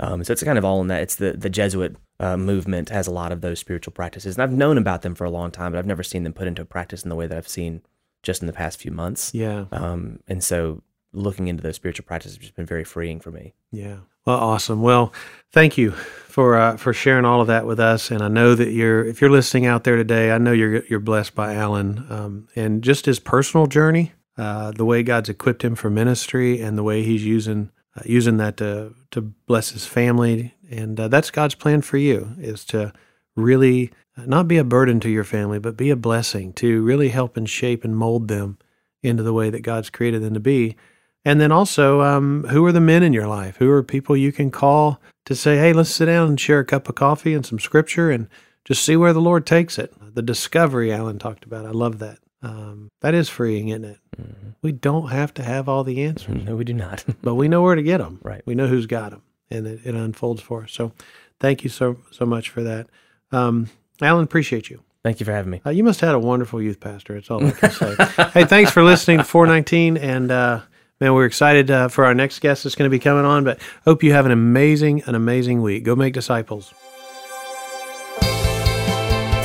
Um, 0.00 0.24
so 0.24 0.32
it's 0.32 0.42
kind 0.42 0.58
of 0.58 0.64
all 0.64 0.80
in 0.80 0.88
that. 0.88 1.02
It's 1.02 1.16
the 1.16 1.32
the 1.32 1.48
Jesuit 1.48 1.96
uh, 2.20 2.36
movement 2.36 2.88
has 2.90 3.06
a 3.06 3.12
lot 3.12 3.32
of 3.32 3.40
those 3.40 3.58
spiritual 3.60 3.92
practices, 3.92 4.36
and 4.36 4.42
I've 4.42 4.52
known 4.52 4.76
about 4.76 5.02
them 5.02 5.14
for 5.14 5.24
a 5.24 5.30
long 5.30 5.50
time, 5.50 5.72
but 5.72 5.78
I've 5.78 5.86
never 5.86 6.02
seen 6.02 6.24
them 6.24 6.32
put 6.32 6.48
into 6.48 6.64
practice 6.64 7.04
in 7.04 7.10
the 7.10 7.16
way 7.16 7.26
that 7.26 7.38
I've 7.38 7.48
seen 7.48 7.82
just 8.22 8.42
in 8.42 8.46
the 8.46 8.52
past 8.52 8.80
few 8.80 8.90
months. 8.90 9.32
Yeah. 9.32 9.66
Um, 9.70 10.20
and 10.26 10.42
so 10.42 10.82
looking 11.14 11.48
into 11.48 11.62
those 11.62 11.76
spiritual 11.76 12.04
practices 12.04 12.36
has 12.36 12.42
just 12.42 12.56
been 12.56 12.66
very 12.66 12.84
freeing 12.84 13.20
for 13.20 13.30
me. 13.30 13.54
Yeah. 13.70 13.98
Well, 14.24 14.38
awesome. 14.38 14.82
Well, 14.82 15.12
thank 15.52 15.76
you 15.76 15.90
for 15.90 16.56
uh, 16.56 16.76
for 16.76 16.92
sharing 16.92 17.24
all 17.24 17.40
of 17.40 17.46
that 17.48 17.66
with 17.66 17.78
us. 17.78 18.10
And 18.10 18.22
I 18.22 18.28
know 18.28 18.54
that 18.54 18.70
you're, 18.70 19.04
if 19.04 19.20
you're 19.20 19.30
listening 19.30 19.66
out 19.66 19.84
there 19.84 19.96
today, 19.96 20.32
I 20.32 20.38
know 20.38 20.52
you're 20.52 20.84
you're 20.86 21.00
blessed 21.00 21.34
by 21.34 21.54
Alan 21.54 22.06
um, 22.08 22.48
and 22.56 22.82
just 22.82 23.06
his 23.06 23.18
personal 23.18 23.66
journey, 23.66 24.12
uh, 24.38 24.70
the 24.72 24.84
way 24.84 25.02
God's 25.02 25.28
equipped 25.28 25.62
him 25.62 25.74
for 25.74 25.90
ministry, 25.90 26.60
and 26.60 26.78
the 26.78 26.82
way 26.82 27.02
he's 27.02 27.24
using 27.24 27.70
uh, 27.96 28.02
using 28.04 28.38
that 28.38 28.56
to 28.58 28.94
to 29.10 29.20
bless 29.20 29.70
his 29.70 29.86
family. 29.86 30.54
And 30.70 30.98
uh, 30.98 31.08
that's 31.08 31.30
God's 31.30 31.54
plan 31.54 31.82
for 31.82 31.98
you 31.98 32.30
is 32.38 32.64
to 32.66 32.92
really 33.36 33.92
not 34.16 34.48
be 34.48 34.56
a 34.56 34.64
burden 34.64 35.00
to 35.00 35.10
your 35.10 35.24
family, 35.24 35.58
but 35.58 35.76
be 35.76 35.90
a 35.90 35.96
blessing 35.96 36.52
to 36.54 36.82
really 36.82 37.08
help 37.10 37.36
and 37.36 37.48
shape 37.48 37.84
and 37.84 37.96
mold 37.96 38.28
them 38.28 38.58
into 39.02 39.22
the 39.22 39.32
way 39.34 39.50
that 39.50 39.60
God's 39.62 39.90
created 39.90 40.22
them 40.22 40.34
to 40.34 40.40
be. 40.40 40.76
And 41.24 41.40
then 41.40 41.50
also, 41.50 42.02
um, 42.02 42.44
who 42.50 42.64
are 42.66 42.72
the 42.72 42.80
men 42.80 43.02
in 43.02 43.12
your 43.12 43.26
life? 43.26 43.56
Who 43.56 43.70
are 43.70 43.82
people 43.82 44.16
you 44.16 44.30
can 44.30 44.50
call 44.50 45.00
to 45.24 45.34
say, 45.34 45.56
hey, 45.56 45.72
let's 45.72 45.90
sit 45.90 46.06
down 46.06 46.28
and 46.28 46.40
share 46.40 46.60
a 46.60 46.64
cup 46.64 46.88
of 46.88 46.94
coffee 46.94 47.32
and 47.32 47.46
some 47.46 47.58
scripture 47.58 48.10
and 48.10 48.28
just 48.64 48.84
see 48.84 48.96
where 48.96 49.12
the 49.12 49.20
Lord 49.20 49.46
takes 49.46 49.78
it? 49.78 49.94
The 50.14 50.22
discovery 50.22 50.92
Alan 50.92 51.18
talked 51.18 51.44
about. 51.44 51.64
I 51.64 51.70
love 51.70 51.98
that. 52.00 52.18
Um, 52.42 52.90
that 53.00 53.14
is 53.14 53.30
freeing, 53.30 53.68
isn't 53.68 53.84
it? 53.84 53.98
Mm-hmm. 54.20 54.50
We 54.60 54.72
don't 54.72 55.08
have 55.08 55.32
to 55.34 55.42
have 55.42 55.68
all 55.68 55.82
the 55.82 56.04
answers. 56.04 56.42
No, 56.44 56.56
we 56.56 56.64
do 56.64 56.74
not. 56.74 57.04
but 57.22 57.36
we 57.36 57.48
know 57.48 57.62
where 57.62 57.74
to 57.74 57.82
get 57.82 57.98
them. 57.98 58.20
Right. 58.22 58.42
We 58.44 58.54
know 58.54 58.66
who's 58.66 58.86
got 58.86 59.10
them, 59.10 59.22
and 59.50 59.66
it, 59.66 59.80
it 59.84 59.94
unfolds 59.94 60.42
for 60.42 60.64
us. 60.64 60.72
So, 60.72 60.92
thank 61.40 61.64
you 61.64 61.70
so 61.70 61.98
so 62.10 62.26
much 62.26 62.50
for 62.50 62.62
that, 62.62 62.86
um, 63.32 63.70
Alan. 64.02 64.24
Appreciate 64.24 64.68
you. 64.68 64.82
Thank 65.02 65.20
you 65.20 65.26
for 65.26 65.32
having 65.32 65.50
me. 65.50 65.62
Uh, 65.64 65.70
you 65.70 65.84
must 65.84 66.00
have 66.00 66.08
had 66.08 66.14
a 66.16 66.18
wonderful 66.18 66.60
youth 66.62 66.80
pastor. 66.80 67.14
That's 67.14 67.30
all 67.30 67.44
I 67.44 67.50
can 67.50 67.70
say. 67.70 67.94
hey, 68.32 68.44
thanks 68.44 68.70
for 68.70 68.82
listening 68.82 69.18
to 69.18 69.24
419, 69.24 69.96
and 69.96 70.30
uh, 70.30 70.60
man, 71.00 71.14
we're 71.14 71.26
excited 71.26 71.70
uh, 71.70 71.86
for 71.88 72.04
our 72.04 72.14
next 72.14 72.40
guest 72.40 72.64
that's 72.64 72.74
going 72.74 72.90
to 72.90 72.94
be 72.94 72.98
coming 72.98 73.24
on. 73.24 73.44
But 73.44 73.60
hope 73.84 74.02
you 74.02 74.12
have 74.12 74.26
an 74.26 74.32
amazing, 74.32 75.02
an 75.06 75.14
amazing 75.14 75.62
week. 75.62 75.84
Go 75.84 75.96
make 75.96 76.12
disciples. 76.14 76.74